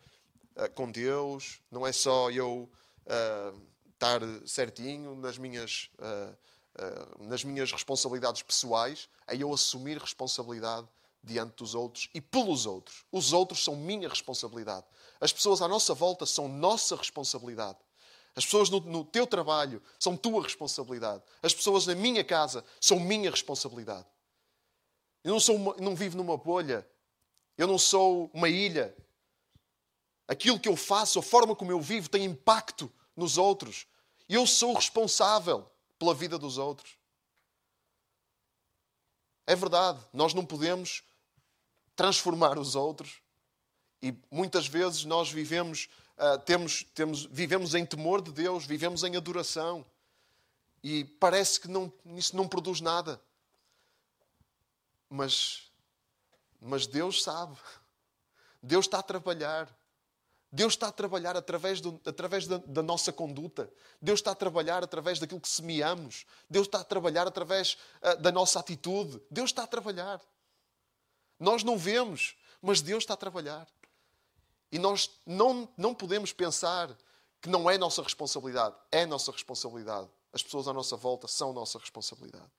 uh, 0.56 0.70
com 0.74 0.90
Deus, 0.90 1.60
não 1.70 1.86
é 1.86 1.92
só 1.92 2.30
eu 2.30 2.70
uh, 3.06 3.71
estar 4.02 4.20
certinho 4.44 5.14
nas 5.14 5.38
minhas, 5.38 5.88
uh, 5.98 7.24
nas 7.24 7.44
minhas 7.44 7.70
responsabilidades 7.70 8.42
pessoais, 8.42 9.08
é 9.28 9.36
eu 9.36 9.54
assumir 9.54 9.96
responsabilidade 9.98 10.88
diante 11.22 11.54
dos 11.56 11.76
outros 11.76 12.08
e 12.12 12.20
pelos 12.20 12.66
outros. 12.66 13.04
Os 13.12 13.32
outros 13.32 13.62
são 13.62 13.76
minha 13.76 14.08
responsabilidade. 14.08 14.84
As 15.20 15.32
pessoas 15.32 15.62
à 15.62 15.68
nossa 15.68 15.94
volta 15.94 16.26
são 16.26 16.48
nossa 16.48 16.96
responsabilidade. 16.96 17.78
As 18.34 18.44
pessoas 18.44 18.68
no, 18.70 18.80
no, 18.80 19.04
teu 19.04 19.26
trabalho 19.26 19.80
são 20.00 20.16
tua 20.16 20.42
responsabilidade. 20.42 21.22
As 21.40 21.54
pessoas 21.54 21.86
na 21.86 21.94
minha 21.94 22.24
casa 22.24 22.64
são 22.80 22.98
minha 22.98 23.30
responsabilidade. 23.30 24.06
Eu 25.22 25.32
não, 25.32 25.40
sou 25.40 25.54
uma, 25.54 25.76
não 25.76 25.94
vivo 25.94 26.16
numa 26.16 26.36
bolha. 26.36 26.84
Eu 27.56 27.68
não 27.68 27.78
sou 27.78 28.30
uma 28.34 28.48
ilha. 28.48 28.96
Aquilo 30.26 30.58
que 30.58 30.68
eu 30.68 30.76
faço, 30.76 31.20
a 31.20 31.22
forma 31.22 31.54
como 31.54 31.70
eu 31.70 31.80
vivo, 31.80 32.08
tem 32.08 32.24
impacto 32.24 32.90
nos 33.14 33.38
outros. 33.38 33.86
Eu 34.32 34.46
sou 34.46 34.72
responsável 34.72 35.70
pela 35.98 36.14
vida 36.14 36.38
dos 36.38 36.56
outros. 36.56 36.96
É 39.46 39.54
verdade, 39.54 40.00
nós 40.10 40.32
não 40.32 40.42
podemos 40.42 41.04
transformar 41.94 42.58
os 42.58 42.74
outros. 42.74 43.20
E 44.00 44.16
muitas 44.30 44.66
vezes 44.66 45.04
nós 45.04 45.30
vivemos, 45.30 45.90
uh, 46.16 46.38
temos, 46.46 46.82
temos, 46.94 47.26
vivemos 47.26 47.74
em 47.74 47.84
temor 47.84 48.22
de 48.22 48.32
Deus, 48.32 48.64
vivemos 48.64 49.04
em 49.04 49.16
adoração. 49.16 49.84
E 50.82 51.04
parece 51.04 51.60
que 51.60 51.68
não, 51.68 51.92
isso 52.16 52.34
não 52.34 52.48
produz 52.48 52.80
nada. 52.80 53.20
Mas, 55.10 55.70
mas 56.58 56.86
Deus 56.86 57.22
sabe. 57.22 57.58
Deus 58.62 58.86
está 58.86 59.00
a 59.00 59.02
trabalhar. 59.02 59.68
Deus 60.54 60.74
está 60.74 60.88
a 60.88 60.92
trabalhar 60.92 61.34
através, 61.34 61.80
do, 61.80 61.98
através 62.04 62.46
da, 62.46 62.58
da, 62.58 62.82
nossa 62.82 63.10
conduta. 63.10 63.72
Deus 64.02 64.20
está 64.20 64.32
a 64.32 64.34
trabalhar 64.34 64.84
através 64.84 65.18
daquilo 65.18 65.40
que 65.40 65.48
semeamos. 65.48 66.26
Deus 66.48 66.66
está 66.66 66.80
a 66.80 66.84
trabalhar 66.84 67.26
através 67.26 67.78
uh, 68.02 68.20
da 68.20 68.30
nossa 68.30 68.60
atitude. 68.60 69.18
Deus 69.30 69.48
está 69.48 69.62
a 69.62 69.66
trabalhar. 69.66 70.20
Nós 71.40 71.64
não 71.64 71.78
vemos, 71.78 72.36
mas 72.60 72.82
Deus 72.82 73.02
está 73.02 73.14
a 73.14 73.16
trabalhar. 73.16 73.66
E 74.70 74.78
nós 74.78 75.10
não, 75.24 75.66
não 75.74 75.94
podemos 75.94 76.34
pensar 76.34 76.94
que 77.40 77.48
não 77.48 77.70
é 77.70 77.78
nossa 77.78 78.02
responsabilidade. 78.02 78.76
É 78.90 79.06
nossa 79.06 79.32
responsabilidade. 79.32 80.10
As 80.34 80.42
pessoas 80.42 80.68
à 80.68 80.72
nossa 80.74 80.96
volta 80.98 81.26
são 81.26 81.54
nossa 81.54 81.78
responsabilidade. 81.78 82.50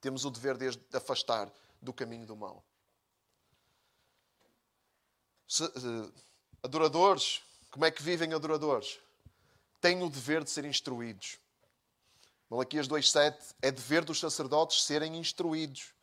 Temos 0.00 0.24
o 0.24 0.30
dever 0.30 0.56
de 0.56 0.96
afastar 0.96 1.52
do 1.80 1.92
caminho 1.92 2.24
do 2.24 2.34
mal. 2.34 2.64
Se, 5.46 5.64
uh, 5.64 6.29
Adoradores, 6.62 7.40
como 7.70 7.86
é 7.86 7.90
que 7.90 8.02
vivem 8.02 8.34
adoradores? 8.34 8.98
Têm 9.80 10.02
o 10.02 10.10
dever 10.10 10.44
de 10.44 10.50
ser 10.50 10.66
instruídos. 10.66 11.38
Malaquias 12.50 12.86
2,7 12.86 13.54
é 13.62 13.70
dever 13.70 14.04
dos 14.04 14.20
sacerdotes 14.20 14.82
serem 14.82 15.16
instruídos 15.16 15.94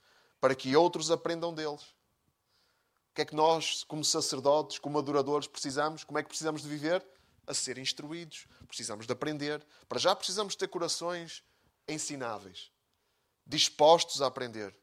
para 0.41 0.55
que 0.55 0.75
outros 0.75 1.11
aprendam 1.11 1.53
deles. 1.53 1.83
O 3.11 3.13
que 3.13 3.21
é 3.21 3.25
que 3.25 3.35
nós, 3.35 3.83
como 3.83 4.03
sacerdotes, 4.03 4.79
como 4.79 4.97
adoradores, 4.97 5.47
precisamos? 5.47 6.03
Como 6.03 6.17
é 6.17 6.23
que 6.23 6.29
precisamos 6.29 6.63
de 6.63 6.69
viver? 6.69 7.05
A 7.45 7.53
ser 7.53 7.77
instruídos. 7.77 8.47
Precisamos 8.67 9.05
de 9.05 9.13
aprender. 9.13 9.63
Para 9.87 9.99
já 9.99 10.15
precisamos 10.15 10.55
ter 10.55 10.67
corações 10.67 11.43
ensináveis, 11.87 12.71
dispostos 13.45 14.23
a 14.23 14.27
aprender. 14.27 14.75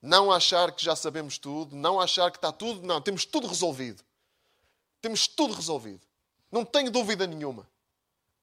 Não 0.00 0.32
achar 0.32 0.72
que 0.72 0.84
já 0.84 0.96
sabemos 0.96 1.38
tudo, 1.38 1.76
não 1.76 2.00
achar 2.00 2.32
que 2.32 2.38
está 2.38 2.50
tudo, 2.50 2.84
não, 2.84 3.00
temos 3.00 3.24
tudo 3.24 3.46
resolvido. 3.46 4.02
Temos 5.02 5.26
tudo 5.26 5.52
resolvido. 5.52 6.00
Não 6.50 6.64
tenho 6.64 6.90
dúvida 6.90 7.26
nenhuma. 7.26 7.68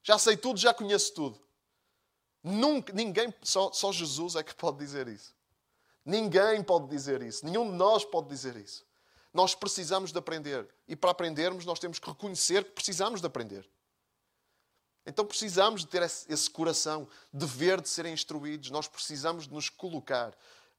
Já 0.03 0.19
sei 0.19 0.35
tudo, 0.35 0.59
já 0.59 0.73
conheço 0.73 1.13
tudo. 1.13 1.39
Nunca, 2.43 2.91
ninguém, 2.91 3.33
só, 3.41 3.71
só 3.71 3.91
Jesus 3.93 4.35
é 4.35 4.43
que 4.43 4.53
pode 4.53 4.77
dizer 4.77 5.07
isso. 5.07 5.33
Ninguém 6.03 6.61
pode 6.61 6.87
dizer 6.87 7.21
isso. 7.21 7.45
Nenhum 7.45 7.71
de 7.71 7.77
nós 7.77 8.03
pode 8.03 8.27
dizer 8.27 8.57
isso. 8.57 8.85
Nós 9.33 9.55
precisamos 9.55 10.11
de 10.11 10.19
aprender. 10.19 10.67
E 10.87 10.95
para 10.95 11.11
aprendermos, 11.11 11.65
nós 11.65 11.79
temos 11.79 11.97
que 11.97 12.09
reconhecer 12.09 12.65
que 12.65 12.71
precisamos 12.71 13.21
de 13.21 13.27
aprender. 13.27 13.67
Então 15.05 15.25
precisamos 15.25 15.81
de 15.81 15.87
ter 15.87 16.01
esse 16.01 16.49
coração, 16.49 17.07
de 17.33 17.45
ver, 17.45 17.79
de 17.79 17.87
serem 17.87 18.13
instruídos. 18.13 18.69
Nós 18.69 18.87
precisamos 18.87 19.47
de 19.47 19.53
nos 19.53 19.69
colocar 19.69 20.35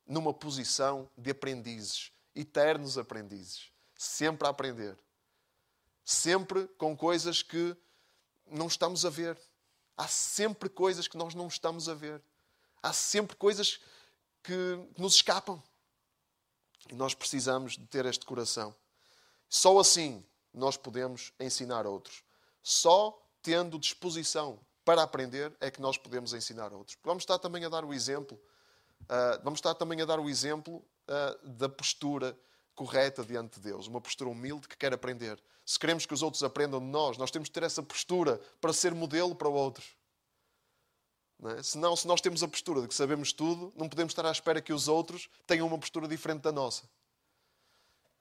numa 0.07 0.35
posição 0.35 1.09
de 1.17 1.31
aprendizes, 1.31 2.13
eternos 2.35 2.99
aprendizes, 2.99 3.71
sempre 3.97 4.47
a 4.47 4.51
aprender 4.51 4.97
sempre 6.11 6.67
com 6.77 6.97
coisas 6.97 7.41
que 7.43 7.77
não 8.47 8.67
estamos 8.67 9.07
a 9.07 9.11
ver. 9.11 9.39
Há 9.97 10.09
sempre 10.09 10.69
coisas 10.69 11.07
que 11.07 11.17
nós 11.17 11.35
não 11.35 11.47
estamos 11.47 11.89
a 11.89 11.95
ver. 11.95 12.21
Há 12.83 12.93
sempre 12.93 13.37
coisas 13.37 13.81
que 14.43 14.89
nos 14.99 15.15
escapam. 15.15 15.63
E 16.91 16.95
nós 16.95 17.15
precisamos 17.15 17.75
de 17.75 17.87
ter 17.87 18.07
este 18.07 18.27
coração. 18.27 18.75
Só 19.49 19.79
assim 19.79 20.25
nós 20.53 20.77
podemos 20.77 21.33
ensinar 21.39 21.87
outros. 21.87 22.25
Só 22.63 23.17
tendo 23.41 23.79
disposição 23.79 24.59
para 24.85 25.03
aprender 25.03 25.57
é 25.61 25.71
que 25.71 25.81
nós 25.81 25.97
podemos 25.97 26.35
ensinar 26.35 26.73
outros. 26.73 26.99
Vamos 27.05 27.23
estar 27.23 27.39
também 27.39 27.65
a 27.65 27.69
dar 27.69 27.85
o 27.85 27.95
exemplo, 27.95 28.37
uh, 29.03 29.43
vamos 29.45 29.59
estar 29.59 29.75
também 29.75 30.03
a 30.03 30.05
dar 30.05 30.19
o 30.19 30.29
exemplo 30.29 30.85
uh, 31.07 31.49
da 31.49 31.69
postura 31.69 32.37
correta 32.81 33.23
diante 33.23 33.57
de 33.57 33.61
Deus, 33.61 33.87
uma 33.87 34.01
postura 34.01 34.31
humilde 34.31 34.67
que 34.67 34.75
quer 34.75 34.95
aprender. 34.95 35.39
Se 35.67 35.79
queremos 35.79 36.07
que 36.07 36.15
os 36.15 36.23
outros 36.23 36.43
aprendam 36.43 36.81
de 36.81 36.87
nós, 36.87 37.19
nós 37.19 37.31
temos 37.31 37.49
de 37.49 37.53
ter 37.53 37.63
essa 37.63 37.83
postura 37.83 38.41
para 38.59 38.73
ser 38.73 38.95
modelo 38.95 39.35
para 39.35 39.51
outros. 39.51 39.95
Não 41.39 41.51
é? 41.51 41.63
Senão, 41.63 41.95
se 41.95 42.07
nós 42.07 42.23
temos 42.23 42.43
a 42.43 42.49
postura 42.49 42.81
de 42.81 42.89
que 42.89 42.95
sabemos 42.95 43.35
tudo, 43.35 43.71
não 43.77 43.87
podemos 43.87 44.13
estar 44.13 44.25
à 44.25 44.31
espera 44.31 44.63
que 44.63 44.73
os 44.73 44.89
outros 44.89 45.29
tenham 45.47 45.67
uma 45.67 45.79
postura 45.79 46.09
diferente 46.09 46.41
da 46.41 46.51
nossa. 46.51 46.89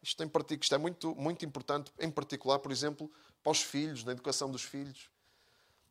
Isto, 0.03 0.21
em 0.25 0.31
isto 0.59 0.75
é 0.75 0.77
muito, 0.77 1.15
muito 1.15 1.45
importante, 1.45 1.93
em 1.97 2.11
particular, 2.11 2.59
por 2.59 2.69
exemplo, 2.69 3.09
para 3.41 3.53
os 3.53 3.61
filhos, 3.61 4.03
na 4.03 4.11
educação 4.11 4.51
dos 4.51 4.63
filhos. 4.63 5.09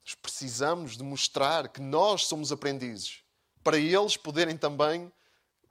Nós 0.04 0.14
precisamos 0.14 0.94
de 0.94 1.02
mostrar 1.02 1.68
que 1.68 1.80
nós 1.80 2.26
somos 2.26 2.52
aprendizes, 2.52 3.22
para 3.64 3.78
eles 3.78 4.18
poderem 4.18 4.58
também 4.58 5.10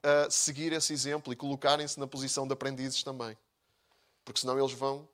uh, 0.03 0.31
seguir 0.31 0.73
esse 0.73 0.93
exemplo 0.93 1.31
e 1.31 1.35
colocarem-se 1.35 1.99
na 1.99 2.07
posição 2.07 2.47
de 2.47 2.53
aprendizes 2.53 3.03
também. 3.03 3.37
Porque 4.23 4.39
senão 4.39 4.57
eles 4.57 4.73
vão, 4.73 5.07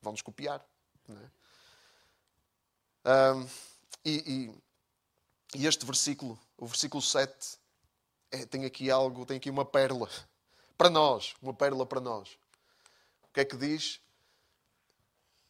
vão 0.00 0.12
nos 0.12 0.22
copiar. 0.22 0.64
É? 1.08 3.34
Um, 3.34 3.48
e, 4.04 4.52
e, 5.54 5.58
e, 5.58 5.66
este 5.66 5.84
versículo, 5.84 6.38
o 6.56 6.66
versículo 6.66 7.02
7, 7.02 7.58
é, 8.30 8.46
tem 8.46 8.64
aqui 8.64 8.90
algo, 8.90 9.26
tem 9.26 9.36
aqui 9.36 9.50
uma 9.50 9.64
pérola 9.64 10.08
para 10.76 10.90
nós, 10.90 11.34
uma 11.40 11.54
pérola 11.54 11.86
para 11.86 12.00
nós. 12.00 12.36
O 13.28 13.32
que 13.32 13.40
é 13.40 13.44
que 13.44 13.56
diz? 13.56 14.00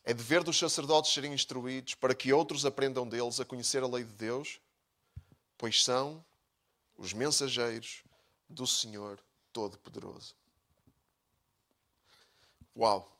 É 0.05 0.13
dever 0.13 0.43
dos 0.43 0.59
sacerdotes 0.59 1.13
serem 1.13 1.33
instruídos 1.33 1.95
para 1.95 2.15
que 2.15 2.33
outros 2.33 2.67
aprendam 2.67 3.09
deles 3.09 3.41
a 3.41 3.45
conhecer 3.45 3.83
a 3.83 3.87
lei 3.87 4.05
de 4.05 4.13
Deus, 4.13 4.61
pois 5.57 5.83
são 5.83 6.25
os 6.97 7.13
mensageiros 7.13 8.05
do 8.55 8.67
Senhor 8.67 9.21
Todo-Poderoso. 9.53 10.35
Uau! 12.77 13.11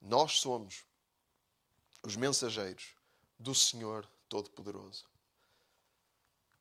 Nós 0.00 0.38
somos 0.40 0.84
os 2.02 2.16
mensageiros 2.16 2.94
do 3.38 3.54
Senhor 3.54 4.08
Todo-Poderoso. 4.28 5.04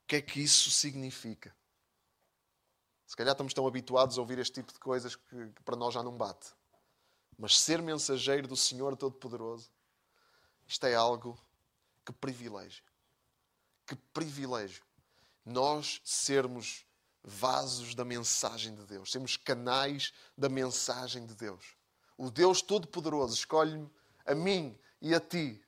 O 0.03 0.07
que 0.07 0.17
é 0.17 0.21
que 0.21 0.41
isso 0.41 0.71
significa? 0.71 1.55
Se 3.05 3.15
calhar 3.15 3.33
estamos 3.33 3.53
tão 3.53 3.67
habituados 3.67 4.17
a 4.17 4.21
ouvir 4.21 4.39
este 4.39 4.55
tipo 4.55 4.73
de 4.73 4.79
coisas 4.79 5.15
que, 5.15 5.45
para 5.63 5.75
nós 5.75 5.93
já 5.93 6.01
não 6.01 6.17
bate. 6.17 6.51
Mas 7.37 7.59
ser 7.59 7.81
mensageiro 7.81 8.47
do 8.47 8.55
Senhor 8.55 8.95
Todo-Poderoso, 8.95 9.71
isto 10.67 10.85
é 10.85 10.95
algo 10.95 11.39
que 12.05 12.11
privilégio. 12.13 12.83
Que 13.85 13.95
privilégio. 13.95 14.83
Nós 15.45 16.01
sermos 16.03 16.85
vasos 17.23 17.95
da 17.95 18.03
mensagem 18.03 18.75
de 18.75 18.83
Deus, 18.85 19.11
sermos 19.11 19.37
canais 19.37 20.13
da 20.37 20.49
mensagem 20.49 21.25
de 21.25 21.33
Deus. 21.35 21.75
O 22.17 22.29
Deus 22.29 22.61
Todo-Poderoso 22.61 23.33
escolhe-me 23.33 23.89
a 24.25 24.35
mim 24.35 24.77
e 25.01 25.13
a 25.13 25.19
ti 25.19 25.63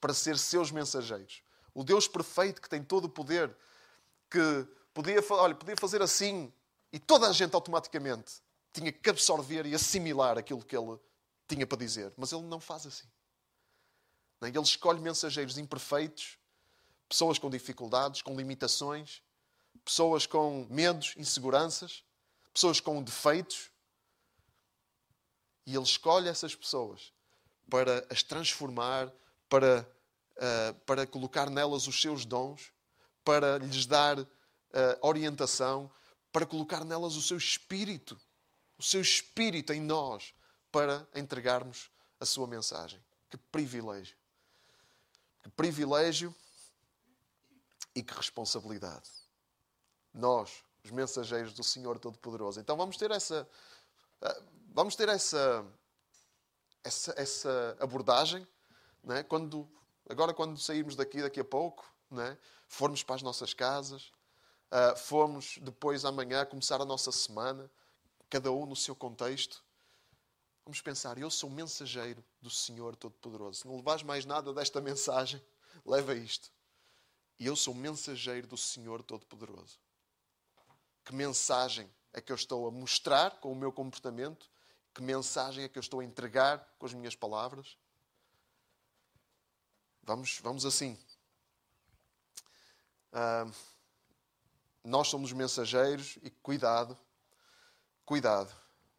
para 0.00 0.12
ser 0.12 0.36
seus 0.38 0.70
mensageiros. 0.70 1.42
O 1.74 1.84
Deus 1.84 2.08
perfeito 2.08 2.60
que 2.60 2.68
tem 2.68 2.82
todo 2.82 3.04
o 3.04 3.08
poder, 3.08 3.56
que 4.30 4.66
podia, 4.92 5.24
olha, 5.30 5.54
podia 5.54 5.76
fazer 5.76 6.02
assim 6.02 6.52
e 6.92 6.98
toda 6.98 7.28
a 7.28 7.32
gente 7.32 7.54
automaticamente 7.54 8.42
tinha 8.72 8.92
que 8.92 9.10
absorver 9.10 9.66
e 9.66 9.74
assimilar 9.74 10.38
aquilo 10.38 10.64
que 10.64 10.76
ele 10.76 10.98
tinha 11.46 11.66
para 11.66 11.78
dizer. 11.78 12.12
Mas 12.16 12.32
ele 12.32 12.42
não 12.42 12.60
faz 12.60 12.86
assim. 12.86 13.08
Ele 14.40 14.58
escolhe 14.60 15.00
mensageiros 15.00 15.58
imperfeitos, 15.58 16.38
pessoas 17.08 17.38
com 17.38 17.50
dificuldades, 17.50 18.22
com 18.22 18.36
limitações, 18.36 19.22
pessoas 19.88 20.26
com 20.26 20.66
medos, 20.68 21.14
inseguranças, 21.16 22.04
pessoas 22.52 22.78
com 22.78 23.02
defeitos. 23.02 23.70
E 25.64 25.74
ele 25.74 25.82
escolhe 25.82 26.28
essas 26.28 26.54
pessoas 26.54 27.10
para 27.70 28.06
as 28.10 28.22
transformar, 28.22 29.10
para, 29.48 29.90
uh, 30.36 30.74
para 30.80 31.06
colocar 31.06 31.48
nelas 31.48 31.86
os 31.86 32.02
seus 32.02 32.26
dons, 32.26 32.70
para 33.24 33.56
lhes 33.56 33.86
dar 33.86 34.18
uh, 34.18 34.26
orientação, 35.00 35.90
para 36.30 36.44
colocar 36.44 36.84
nelas 36.84 37.16
o 37.16 37.22
seu 37.22 37.38
espírito, 37.38 38.20
o 38.76 38.82
seu 38.82 39.00
espírito 39.00 39.72
em 39.72 39.80
nós, 39.80 40.34
para 40.70 41.08
entregarmos 41.14 41.90
a 42.20 42.26
sua 42.26 42.46
mensagem. 42.46 43.02
Que 43.30 43.38
privilégio! 43.38 44.18
Que 45.42 45.48
privilégio 45.48 46.34
e 47.94 48.02
que 48.02 48.12
responsabilidade. 48.12 49.27
Nós, 50.12 50.64
os 50.84 50.90
mensageiros 50.90 51.52
do 51.52 51.62
Senhor 51.62 51.98
Todo-Poderoso. 51.98 52.60
Então 52.60 52.76
vamos 52.76 52.96
ter 52.96 53.10
essa, 53.10 53.48
uh, 54.22 54.44
vamos 54.72 54.96
ter 54.96 55.08
essa 55.08 55.64
essa, 56.88 57.14
essa 57.16 57.76
abordagem, 57.80 58.46
né? 59.04 59.22
quando, 59.22 59.68
agora 60.08 60.32
quando 60.32 60.58
sairmos 60.58 60.96
daqui 60.96 61.20
daqui 61.20 61.40
a 61.40 61.44
pouco, 61.44 61.90
né? 62.10 62.36
formos 62.66 63.02
para 63.02 63.16
as 63.16 63.22
nossas 63.22 63.52
casas, 63.52 64.10
uh, 64.72 64.96
formos 64.96 65.58
depois 65.60 66.04
amanhã 66.04 66.44
começar 66.44 66.80
a 66.80 66.84
nossa 66.84 67.12
semana, 67.12 67.70
cada 68.30 68.50
um 68.50 68.66
no 68.66 68.76
seu 68.76 68.94
contexto, 68.94 69.62
vamos 70.64 70.80
pensar, 70.80 71.18
eu 71.18 71.30
sou 71.30 71.48
mensageiro 71.50 72.24
do 72.40 72.50
Senhor 72.50 72.96
Todo-Poderoso. 72.96 73.60
Se 73.60 73.66
não 73.66 73.76
levas 73.76 74.02
mais 74.02 74.24
nada 74.24 74.52
desta 74.52 74.80
mensagem, 74.82 75.42
leva 75.84 76.14
isto. 76.14 76.50
Eu 77.38 77.54
sou 77.54 77.72
mensageiro 77.74 78.46
do 78.46 78.56
Senhor 78.56 79.02
Todo-Poderoso. 79.02 79.78
Que 81.08 81.14
mensagem 81.14 81.90
é 82.12 82.20
que 82.20 82.30
eu 82.30 82.36
estou 82.36 82.68
a 82.68 82.70
mostrar 82.70 83.40
com 83.40 83.50
o 83.50 83.56
meu 83.56 83.72
comportamento 83.72 84.46
que 84.94 85.00
mensagem 85.00 85.64
é 85.64 85.68
que 85.68 85.78
eu 85.78 85.80
estou 85.80 86.00
a 86.00 86.04
entregar 86.04 86.58
com 86.78 86.84
as 86.84 86.92
minhas 86.92 87.16
palavras? 87.16 87.78
Vamos, 90.02 90.38
vamos 90.42 90.66
assim. 90.66 90.98
Uh, 93.10 93.50
nós 94.84 95.08
somos 95.08 95.32
mensageiros 95.32 96.18
e 96.20 96.28
cuidado, 96.28 96.94
cuidado, 98.04 98.54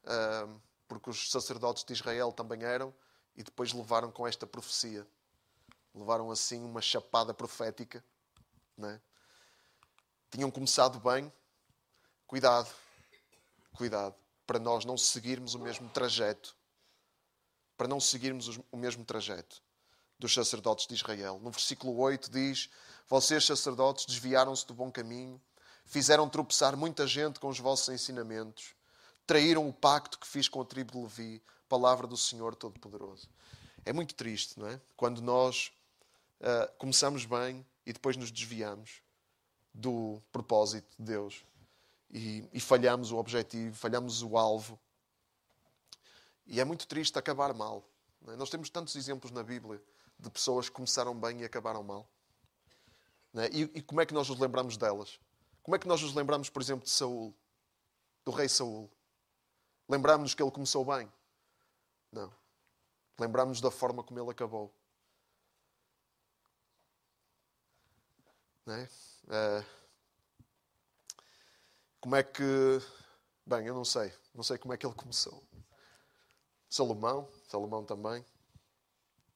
uh, 0.06 0.60
porque 0.88 1.12
os 1.12 1.30
sacerdotes 1.30 1.84
de 1.84 1.94
Israel 1.94 2.32
também 2.32 2.64
eram 2.64 2.92
e 3.36 3.44
depois 3.44 3.72
levaram 3.72 4.12
com 4.12 4.28
esta 4.28 4.48
profecia. 4.48 5.08
Levaram 5.94 6.32
assim 6.32 6.64
uma 6.64 6.82
chapada 6.82 7.36
profética. 7.36 8.04
Né? 8.76 9.00
Tinham 10.32 10.50
começado 10.50 11.00
bem. 11.00 11.32
Cuidado, 12.30 12.70
cuidado 13.74 14.14
para 14.46 14.60
nós 14.60 14.86
não 14.86 14.96
seguirmos 14.96 15.56
o 15.56 15.60
mesmo 15.60 15.90
trajeto, 15.90 16.56
para 17.76 17.88
não 17.88 18.00
seguirmos 18.00 18.60
o 18.72 18.78
mesmo 18.78 19.04
trajeto 19.04 19.64
dos 20.20 20.36
sacerdotes 20.36 20.86
de 20.86 20.94
Israel. 20.94 21.40
No 21.42 21.50
versículo 21.50 21.98
8 21.98 22.30
diz: 22.30 22.70
Vocês, 23.08 23.44
sacerdotes, 23.44 24.06
desviaram-se 24.06 24.68
do 24.68 24.76
bom 24.76 24.92
caminho, 24.92 25.42
fizeram 25.88 26.30
tropeçar 26.30 26.78
muita 26.78 27.08
gente 27.08 27.40
com 27.40 27.48
os 27.48 27.58
vossos 27.58 27.90
ensinamentos, 27.90 28.76
traíram 29.26 29.68
o 29.68 29.74
pacto 29.74 30.20
que 30.20 30.28
fiz 30.28 30.48
com 30.48 30.62
a 30.62 30.66
tribo 30.66 30.92
de 30.92 31.00
Levi, 31.00 31.42
palavra 31.68 32.06
do 32.06 32.16
Senhor 32.16 32.54
Todo-Poderoso. 32.54 33.28
É 33.84 33.92
muito 33.92 34.14
triste, 34.14 34.60
não 34.60 34.68
é? 34.68 34.80
Quando 34.96 35.20
nós 35.20 35.72
uh, 36.42 36.72
começamos 36.78 37.26
bem 37.26 37.66
e 37.88 37.92
depois 37.92 38.16
nos 38.16 38.30
desviamos 38.30 39.02
do 39.74 40.22
propósito 40.32 40.88
de 41.00 41.06
Deus 41.06 41.49
e, 42.10 42.48
e 42.52 42.60
falhamos 42.60 43.12
o 43.12 43.18
objetivo, 43.18 43.76
falhamos 43.76 44.24
o 44.24 44.38
alvo. 44.38 44.80
E 46.46 46.60
é 46.60 46.66
muito 46.66 46.88
triste 46.88 47.18
acabar 47.18 47.54
mal. 47.54 47.88
É? 48.28 48.36
Nós 48.36 48.50
temos 48.50 48.70
tantos 48.70 48.96
exemplos 48.96 49.32
na 49.32 49.44
Bíblia 49.44 49.82
de 50.18 50.30
pessoas 50.30 50.68
que 50.68 50.76
começaram 50.76 51.18
bem 51.18 51.42
e 51.42 51.46
acabaram 51.46 51.84
mal. 51.84 52.08
É? 53.36 53.48
E, 53.50 53.62
e, 53.76 53.82
como 53.82 54.02
é 54.02 54.06
que 54.06 54.14
nós 54.14 54.28
nos 54.28 54.40
lembramos 54.40 54.76
delas? 54.76 55.20
Como 55.62 55.76
é 55.76 55.80
que 55.80 55.88
nós 55.88 56.02
nos 56.02 56.16
lembramos, 56.16 56.50
por 56.50 56.62
exemplo, 56.62 56.86
de 56.86 56.90
Saul, 56.90 57.34
do 58.26 58.32
rei 58.32 58.50
Saul? 58.50 58.90
Lembramos-nos 59.88 60.34
que 60.34 60.42
ele 60.42 60.52
começou 60.52 60.84
bem? 60.84 61.12
Não. 62.12 62.34
Lembramos-nos 63.20 63.62
da 63.62 63.70
forma 63.70 64.04
como 64.04 64.20
ele 64.20 64.32
acabou. 64.32 64.74
Não 68.66 68.74
é? 68.76 68.90
Uh, 69.26 69.79
como 72.00 72.16
é 72.16 72.24
que. 72.24 72.44
Bem, 73.46 73.66
eu 73.66 73.74
não 73.74 73.86
sei. 73.86 74.14
Não 74.34 74.44
sei 74.44 74.58
como 74.58 74.74
é 74.74 74.78
que 74.78 74.86
ele 74.86 74.96
começou. 74.96 75.44
Salomão, 76.70 77.28
Salomão 77.48 77.84
também. 77.84 78.24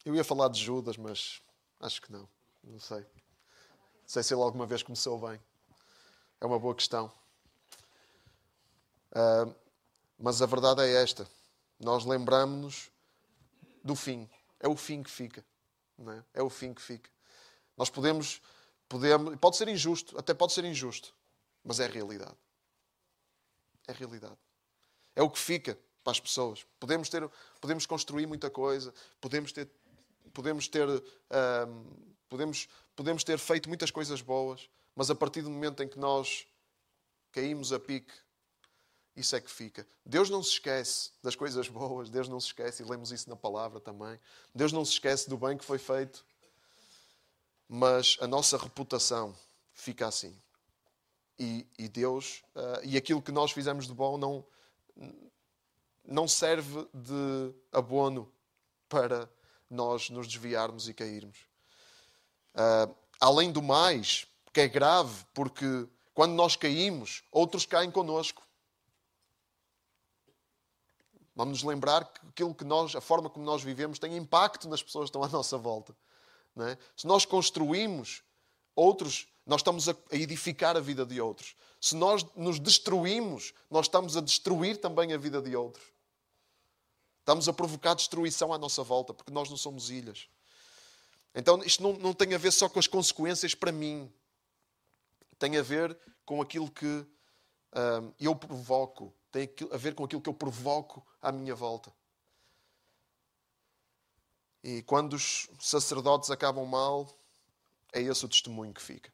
Eu 0.06 0.16
ia 0.16 0.24
falar 0.24 0.50
de 0.50 0.62
Judas, 0.62 0.98
mas 0.98 1.42
acho 1.80 2.02
que 2.02 2.12
não. 2.12 2.28
Não 2.64 2.80
sei. 2.80 3.00
Não 3.00 4.08
sei 4.08 4.22
se 4.24 4.34
ele 4.34 4.42
alguma 4.42 4.66
vez 4.66 4.84
começou 4.84 5.20
bem. 5.20 5.40
É 6.40 6.46
uma 6.46 6.60
boa 6.60 6.76
questão. 6.76 7.12
Uh, 9.12 9.54
mas 10.18 10.42
a 10.42 10.46
verdade 10.46 10.82
é 10.82 11.02
esta. 11.02 11.28
Nós 11.80 12.06
lembramos-nos 12.06 12.92
do 13.84 13.96
fim. 13.96 14.30
É 14.60 14.68
o 14.68 14.76
fim 14.76 15.04
que 15.04 15.10
fica. 15.10 15.44
Não 15.98 16.12
é? 16.12 16.24
é 16.34 16.42
o 16.42 16.50
fim 16.50 16.74
que 16.74 16.82
fica. 16.82 17.10
Nós 17.78 17.90
podemos, 17.90 18.42
podemos. 18.88 19.36
Pode 19.38 19.58
ser 19.58 19.68
injusto, 19.68 20.18
até 20.18 20.34
pode 20.34 20.54
ser 20.54 20.66
injusto, 20.66 21.14
mas 21.64 21.80
é 21.80 21.86
a 21.86 21.90
realidade. 21.90 22.36
É 23.88 23.92
realidade. 23.92 24.38
É 25.16 25.22
o 25.22 25.30
que 25.30 25.40
fica 25.40 25.78
para 26.04 26.12
as 26.12 26.20
pessoas. 26.20 26.66
Podemos, 26.80 27.10
ter, 27.10 27.30
podemos 27.62 27.86
construir 27.86 28.26
muita 28.26 28.50
coisa, 28.50 28.94
podemos 29.22 29.52
ter, 29.52 29.70
podemos 30.34 30.68
ter, 30.68 30.88
podemos, 32.28 32.68
podemos 32.96 33.24
ter 33.24 33.38
feito 33.38 33.70
muitas 33.70 33.92
coisas 33.92 34.22
boas, 34.22 34.70
mas 34.96 35.10
a 35.10 35.16
partir 35.16 35.42
do 35.42 35.50
momento 35.50 35.82
em 35.82 35.88
que 35.88 35.98
nós 35.98 36.46
caímos 37.32 37.72
a 37.72 37.80
pique, 37.80 38.14
isso 39.16 39.36
é 39.36 39.42
que 39.42 39.50
fica. 39.50 39.88
Deus 40.06 40.30
não 40.30 40.42
se 40.42 40.52
esquece 40.52 41.12
das 41.22 41.36
coisas 41.36 41.70
boas, 41.70 42.10
Deus 42.10 42.28
não 42.28 42.40
se 42.40 42.48
esquece, 42.48 42.82
e 42.82 42.86
lemos 42.86 43.12
isso 43.12 43.30
na 43.30 43.36
palavra 43.36 43.80
também. 43.80 44.20
Deus 44.54 44.72
não 44.72 44.84
se 44.84 44.94
esquece 44.94 45.30
do 45.30 45.38
bem 45.38 45.58
que 45.58 45.64
foi 45.64 45.78
feito, 45.78 46.26
mas 47.70 48.18
a 48.20 48.28
nossa 48.28 48.58
reputação 48.58 49.38
fica 49.72 50.08
assim 50.08 50.36
e, 51.38 51.68
e 51.78 51.88
Deus 51.90 52.44
uh, 52.56 52.84
e 52.84 52.98
aquilo 52.98 53.22
que 53.22 53.32
nós 53.32 53.52
fizemos 53.52 53.88
de 53.88 53.94
bom 53.94 54.18
não 54.18 54.46
não 56.06 56.28
serve 56.28 56.88
de 56.94 57.54
abono 57.72 58.32
para 58.90 59.30
nós 59.70 60.10
nos 60.10 60.28
desviarmos 60.28 60.88
e 60.88 60.94
cairmos. 60.94 61.38
Uh, 62.54 62.94
além 63.20 63.52
do 63.52 63.62
mais, 63.62 64.28
que 64.52 64.62
é 64.62 64.68
grave, 64.68 65.26
porque 65.34 65.88
quando 66.14 66.34
nós 66.34 66.56
caímos, 66.56 67.24
outros 67.32 67.66
caem 67.66 67.90
conosco. 67.90 68.44
Vamos 71.36 71.54
nos 71.54 71.64
lembrar 71.64 72.06
que 72.06 72.28
aquilo 72.28 72.54
que 72.54 72.64
nós, 72.64 72.96
a 72.96 73.02
forma 73.02 73.30
como 73.30 73.44
nós 73.44 73.64
vivemos, 73.64 73.98
tem 73.98 74.16
impacto 74.16 74.70
nas 74.70 74.84
pessoas 74.84 75.06
que 75.06 75.10
estão 75.10 75.24
à 75.24 75.30
nossa 75.30 75.58
volta. 75.58 75.96
É? 76.58 76.78
Se 76.96 77.08
nós 77.08 77.26
construímos 77.26 78.22
outros, 78.76 79.28
nós 79.46 79.60
estamos 79.60 79.90
a 79.90 79.96
edificar 80.12 80.78
a 80.78 80.80
vida 80.80 81.06
de 81.06 81.20
outros. 81.20 81.56
Se 81.80 81.96
nós 81.96 82.26
nos 82.36 82.60
destruímos, 82.60 83.54
nós 83.70 83.88
estamos 83.88 84.16
a 84.16 84.22
destruir 84.22 84.78
também 84.78 85.14
a 85.14 85.18
vida 85.18 85.42
de 85.42 85.56
outros. 85.56 85.84
Estamos 87.20 87.48
a 87.48 87.54
provocar 87.54 87.94
destruição 87.94 88.54
à 88.54 88.58
nossa 88.58 88.84
volta, 88.84 89.14
porque 89.14 89.32
nós 89.32 89.50
não 89.50 89.58
somos 89.58 89.90
ilhas. 89.90 90.28
Então, 91.36 91.62
isto 91.64 91.82
não, 91.82 91.94
não 91.94 92.14
tem 92.14 92.34
a 92.34 92.38
ver 92.38 92.52
só 92.52 92.70
com 92.70 92.80
as 92.80 92.88
consequências 92.88 93.56
para 93.56 93.72
mim. 93.72 94.12
Tem 95.40 95.58
a 95.58 95.62
ver 95.62 95.98
com 96.26 96.42
aquilo 96.42 96.70
que 96.70 96.86
hum, 96.86 98.14
eu 98.20 98.36
provoco. 98.36 99.14
Tem 99.32 99.50
a 99.72 99.78
ver 99.78 99.96
com 99.96 100.04
aquilo 100.04 100.22
que 100.22 100.30
eu 100.30 100.34
provoco 100.34 101.06
à 101.22 101.32
minha 101.32 101.56
volta. 101.56 101.94
E 104.64 104.82
quando 104.84 105.14
os 105.14 105.50
sacerdotes 105.60 106.30
acabam 106.30 106.66
mal, 106.66 107.10
é 107.92 108.02
esse 108.02 108.26
o 108.26 108.30
testemunho 108.30 108.74
que 108.74 108.82
fica. 108.82 109.13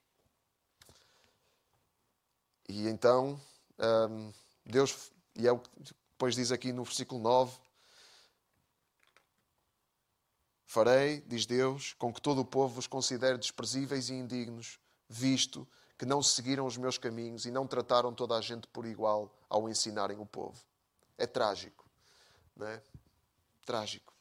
E 2.70 2.88
então, 2.88 3.42
hum, 3.80 4.32
Deus, 4.64 5.12
e 5.36 5.48
é 5.48 5.52
o 5.52 5.58
que 5.58 5.70
depois 5.80 6.36
diz 6.36 6.52
aqui 6.52 6.72
no 6.72 6.84
versículo 6.84 7.20
9: 7.20 7.60
Farei, 10.68 11.22
diz 11.22 11.48
Deus, 11.48 11.94
com 11.94 12.14
que 12.14 12.22
todo 12.22 12.42
o 12.42 12.46
povo 12.46 12.76
vos 12.76 12.86
considere 12.86 13.40
desprezíveis 13.40 14.10
e 14.10 14.14
indignos, 14.14 14.80
visto 15.10 15.68
que 15.98 16.06
não 16.06 16.22
seguiram 16.22 16.68
os 16.68 16.78
meus 16.78 16.96
caminhos 17.00 17.48
e 17.48 17.52
não 17.52 17.66
trataram 17.66 18.14
toda 18.14 18.38
a 18.38 18.42
gente 18.42 18.68
por 18.68 18.86
igual 18.86 19.36
ao 19.50 19.68
ensinarem 19.68 20.20
o 20.20 20.26
povo. 20.26 20.62
É 21.18 21.26
trágico, 21.26 21.90
não 22.56 22.68
é? 22.68 22.84
Trágico. 23.66 24.14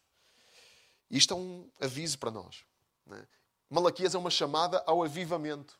Isto 1.11 1.34
é 1.34 1.36
um 1.36 1.70
aviso 1.78 2.18
para 2.18 2.30
nós. 2.30 2.64
É? 3.11 3.26
Malaquias 3.68 4.14
é 4.14 4.18
uma 4.18 4.30
chamada 4.30 4.82
ao 4.86 5.05
avivamento. 5.05 5.78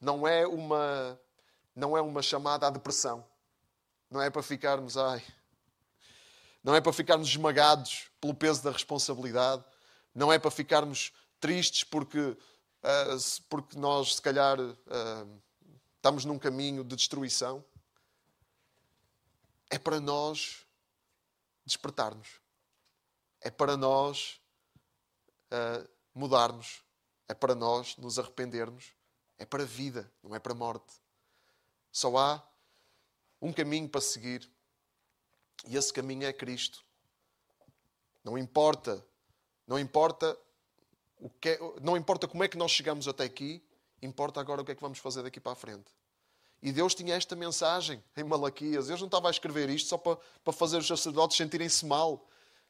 Não 0.00 0.28
é 0.28 0.46
uma, 0.46 1.20
não 1.74 1.96
é 1.96 2.00
uma 2.00 2.22
chamada 2.22 2.66
à 2.66 2.70
depressão. 2.70 3.26
Não 4.10 4.20
é 4.20 4.30
para 4.30 4.42
ficarmos, 4.42 4.96
ai, 4.96 5.24
não 6.62 6.74
é 6.74 6.80
para 6.80 6.92
ficarmos 6.92 7.28
esmagados 7.28 8.10
pelo 8.20 8.34
peso 8.34 8.62
da 8.62 8.70
responsabilidade, 8.70 9.64
não 10.14 10.32
é 10.32 10.38
para 10.38 10.50
ficarmos 10.50 11.12
tristes 11.40 11.84
porque, 11.84 12.18
uh, 12.20 13.42
porque 13.48 13.78
nós, 13.78 14.14
se 14.14 14.22
calhar, 14.22 14.60
uh, 14.60 15.42
estamos 15.96 16.24
num 16.24 16.38
caminho 16.38 16.84
de 16.84 16.94
destruição. 16.94 17.64
É 19.70 19.78
para 19.78 19.98
nós 19.98 20.64
despertarmos 21.66 22.44
é 23.44 23.50
para 23.50 23.76
nós 23.76 24.40
uh, 25.52 25.88
mudarmos, 26.14 26.82
é 27.28 27.34
para 27.34 27.54
nós 27.54 27.94
nos 27.98 28.18
arrependermos, 28.18 28.94
é 29.36 29.44
para 29.44 29.62
a 29.62 29.66
vida, 29.66 30.10
não 30.22 30.34
é 30.34 30.38
para 30.38 30.52
a 30.52 30.56
morte. 30.56 30.94
Só 31.94 32.16
há 32.16 32.42
um 33.40 33.52
caminho 33.52 33.88
para 33.88 34.00
seguir 34.00 34.50
e 35.64 35.76
esse 35.76 35.92
caminho 35.92 36.26
é 36.26 36.32
Cristo. 36.32 36.84
Não 38.24 38.36
importa, 38.36 39.06
não 39.64 39.78
importa 39.78 40.36
o 41.20 41.30
que 41.30 41.50
é, 41.50 41.58
não 41.80 41.96
importa 41.96 42.26
como 42.26 42.42
é 42.42 42.48
que 42.48 42.58
nós 42.58 42.72
chegamos 42.72 43.06
até 43.06 43.22
aqui, 43.22 43.62
importa 44.02 44.40
agora 44.40 44.60
o 44.60 44.64
que 44.64 44.72
é 44.72 44.74
que 44.74 44.80
vamos 44.80 44.98
fazer 44.98 45.22
daqui 45.22 45.38
para 45.38 45.52
a 45.52 45.54
frente. 45.54 45.88
E 46.60 46.72
Deus 46.72 46.96
tinha 46.96 47.14
esta 47.14 47.36
mensagem 47.36 48.02
em 48.16 48.24
Malaquias. 48.24 48.88
Deus 48.88 48.98
não 48.98 49.06
estava 49.06 49.28
a 49.28 49.30
escrever 49.30 49.70
isto 49.70 49.88
só 49.88 49.96
para, 49.96 50.18
para 50.42 50.52
fazer 50.52 50.78
os 50.78 50.88
sacerdotes 50.88 51.36
sentirem-se 51.36 51.86
mal. 51.86 52.26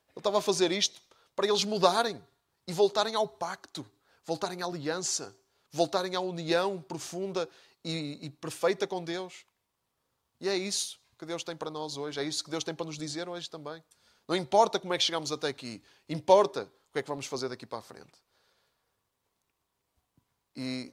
Ele 0.08 0.18
estava 0.18 0.36
a 0.36 0.42
fazer 0.42 0.70
isto 0.70 1.00
para 1.34 1.46
eles 1.46 1.64
mudarem 1.64 2.22
e 2.66 2.74
voltarem 2.74 3.14
ao 3.14 3.26
pacto, 3.26 3.90
voltarem 4.26 4.62
à 4.62 4.66
aliança, 4.66 5.34
voltarem 5.72 6.14
à 6.14 6.20
união 6.20 6.82
profunda 6.82 7.48
e, 7.84 8.26
e 8.26 8.30
perfeita 8.30 8.86
com 8.86 9.04
Deus. 9.04 9.44
E 10.40 10.48
é 10.48 10.56
isso 10.56 10.98
que 11.18 11.26
Deus 11.26 11.44
tem 11.44 11.56
para 11.56 11.70
nós 11.70 11.96
hoje, 11.96 12.20
é 12.20 12.24
isso 12.24 12.42
que 12.42 12.50
Deus 12.50 12.64
tem 12.64 12.74
para 12.74 12.86
nos 12.86 12.98
dizer 12.98 13.28
hoje 13.28 13.48
também. 13.48 13.82
Não 14.26 14.34
importa 14.34 14.80
como 14.80 14.94
é 14.94 14.98
que 14.98 15.04
chegamos 15.04 15.30
até 15.30 15.48
aqui, 15.48 15.82
importa 16.08 16.62
o 16.88 16.92
que 16.92 16.98
é 16.98 17.02
que 17.02 17.08
vamos 17.08 17.26
fazer 17.26 17.48
daqui 17.48 17.66
para 17.66 17.78
a 17.78 17.82
frente. 17.82 18.12
E 20.56 20.92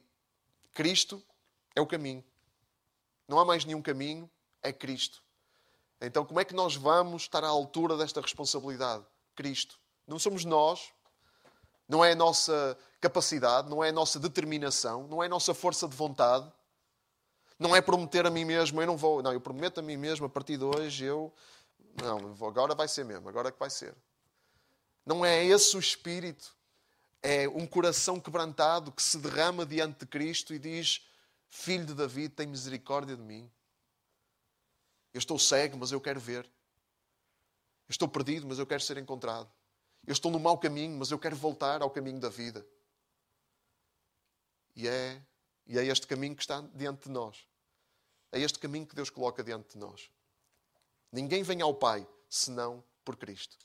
Cristo 0.74 1.22
é 1.74 1.80
o 1.80 1.86
caminho. 1.86 2.24
Não 3.28 3.38
há 3.38 3.44
mais 3.44 3.64
nenhum 3.64 3.80
caminho, 3.80 4.30
é 4.62 4.72
Cristo. 4.72 5.22
Então, 6.00 6.24
como 6.24 6.40
é 6.40 6.44
que 6.44 6.54
nós 6.54 6.74
vamos 6.74 7.22
estar 7.22 7.44
à 7.44 7.48
altura 7.48 7.96
desta 7.96 8.20
responsabilidade? 8.20 9.04
Cristo. 9.34 9.78
Não 10.06 10.18
somos 10.18 10.44
nós, 10.44 10.92
não 11.88 12.04
é 12.04 12.12
a 12.12 12.16
nossa 12.16 12.76
capacidade, 13.00 13.70
não 13.70 13.82
é 13.82 13.90
a 13.90 13.92
nossa 13.92 14.18
determinação, 14.18 15.06
não 15.06 15.22
é 15.22 15.26
a 15.26 15.28
nossa 15.28 15.54
força 15.54 15.88
de 15.88 15.96
vontade. 15.96 16.50
Não 17.58 17.74
é 17.74 17.80
prometer 17.80 18.26
a 18.26 18.30
mim 18.30 18.44
mesmo, 18.44 18.80
eu 18.80 18.86
não 18.86 18.96
vou. 18.96 19.22
Não, 19.22 19.32
eu 19.32 19.40
prometo 19.40 19.78
a 19.78 19.82
mim 19.82 19.96
mesmo, 19.96 20.26
a 20.26 20.28
partir 20.28 20.56
de 20.56 20.64
hoje 20.64 21.04
eu. 21.04 21.32
Não, 22.00 22.46
agora 22.46 22.74
vai 22.74 22.88
ser 22.88 23.04
mesmo, 23.04 23.28
agora 23.28 23.48
é 23.48 23.52
que 23.52 23.58
vai 23.58 23.70
ser. 23.70 23.94
Não 25.04 25.24
é 25.24 25.44
esse 25.44 25.76
o 25.76 25.80
espírito. 25.80 26.54
É 27.22 27.48
um 27.48 27.66
coração 27.66 28.18
quebrantado 28.18 28.90
que 28.90 29.02
se 29.02 29.18
derrama 29.18 29.64
diante 29.64 30.00
de 30.00 30.06
Cristo 30.06 30.52
e 30.52 30.58
diz: 30.58 31.06
Filho 31.48 31.86
de 31.86 31.94
Davi, 31.94 32.28
tem 32.28 32.46
misericórdia 32.46 33.16
de 33.16 33.22
mim. 33.22 33.50
Eu 35.12 35.18
estou 35.18 35.38
cego, 35.38 35.76
mas 35.76 35.92
eu 35.92 36.00
quero 36.00 36.18
ver. 36.18 36.44
Eu 36.44 37.92
estou 37.92 38.08
perdido, 38.08 38.46
mas 38.46 38.58
eu 38.58 38.66
quero 38.66 38.82
ser 38.82 38.96
encontrado. 38.96 39.50
Eu 40.06 40.12
estou 40.12 40.32
no 40.32 40.40
mau 40.40 40.58
caminho, 40.58 40.98
mas 40.98 41.10
eu 41.10 41.18
quero 41.18 41.36
voltar 41.36 41.82
ao 41.82 41.90
caminho 41.90 42.18
da 42.18 42.28
vida. 42.28 42.66
E 44.74 44.88
é, 44.88 45.22
e 45.66 45.78
é 45.78 45.84
este 45.84 46.06
caminho 46.06 46.34
que 46.34 46.42
está 46.42 46.60
diante 46.74 47.04
de 47.04 47.10
nós. 47.10 47.46
É 48.30 48.40
este 48.40 48.58
caminho 48.58 48.86
que 48.86 48.94
Deus 48.94 49.10
coloca 49.10 49.42
diante 49.44 49.72
de 49.72 49.78
nós. 49.78 50.10
Ninguém 51.10 51.42
vem 51.42 51.60
ao 51.60 51.74
Pai 51.74 52.06
senão 52.28 52.82
por 53.04 53.16
Cristo. 53.16 53.56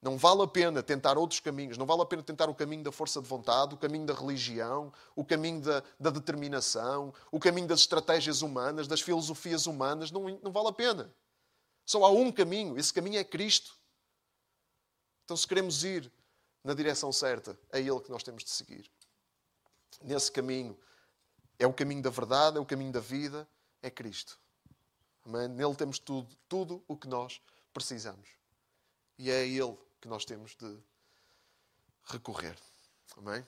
Não 0.00 0.16
vale 0.16 0.42
a 0.42 0.46
pena 0.46 0.82
tentar 0.82 1.18
outros 1.18 1.40
caminhos. 1.40 1.76
Não 1.76 1.86
vale 1.86 2.02
a 2.02 2.06
pena 2.06 2.22
tentar 2.22 2.48
o 2.48 2.54
caminho 2.54 2.84
da 2.84 2.92
força 2.92 3.20
de 3.20 3.26
vontade, 3.26 3.74
o 3.74 3.78
caminho 3.78 4.06
da 4.06 4.14
religião, 4.14 4.92
o 5.14 5.24
caminho 5.24 5.60
da, 5.60 5.82
da 5.98 6.10
determinação, 6.10 7.12
o 7.32 7.40
caminho 7.40 7.66
das 7.66 7.80
estratégias 7.80 8.42
humanas, 8.42 8.86
das 8.86 9.00
filosofias 9.00 9.66
humanas. 9.66 10.10
Não, 10.10 10.22
não 10.42 10.52
vale 10.52 10.68
a 10.68 10.72
pena. 10.72 11.12
Só 11.84 12.04
há 12.04 12.10
um 12.10 12.30
caminho, 12.30 12.78
esse 12.78 12.92
caminho 12.92 13.18
é 13.18 13.24
Cristo. 13.24 13.76
Então, 15.24 15.36
se 15.36 15.46
queremos 15.46 15.82
ir 15.84 16.12
na 16.62 16.74
direção 16.74 17.10
certa, 17.10 17.58
é 17.72 17.80
Ele 17.80 18.00
que 18.00 18.10
nós 18.10 18.22
temos 18.22 18.44
de 18.44 18.50
seguir. 18.50 18.90
Nesse 20.02 20.30
caminho, 20.30 20.78
é 21.58 21.66
o 21.66 21.72
caminho 21.72 22.02
da 22.02 22.10
verdade, 22.10 22.56
é 22.56 22.60
o 22.60 22.66
caminho 22.66 22.92
da 22.92 23.00
vida, 23.00 23.48
é 23.82 23.90
Cristo. 23.90 24.38
Amém? 25.24 25.48
Nele 25.48 25.74
temos 25.74 25.98
tudo, 25.98 26.34
tudo 26.48 26.82
o 26.86 26.96
que 26.96 27.08
nós 27.08 27.40
precisamos. 27.72 28.28
E 29.18 29.30
é 29.30 29.40
a 29.40 29.44
Ele 29.44 29.76
que 30.00 30.08
nós 30.08 30.24
temos 30.24 30.54
de 30.54 30.78
recorrer. 32.04 32.56
Amém? 33.16 33.44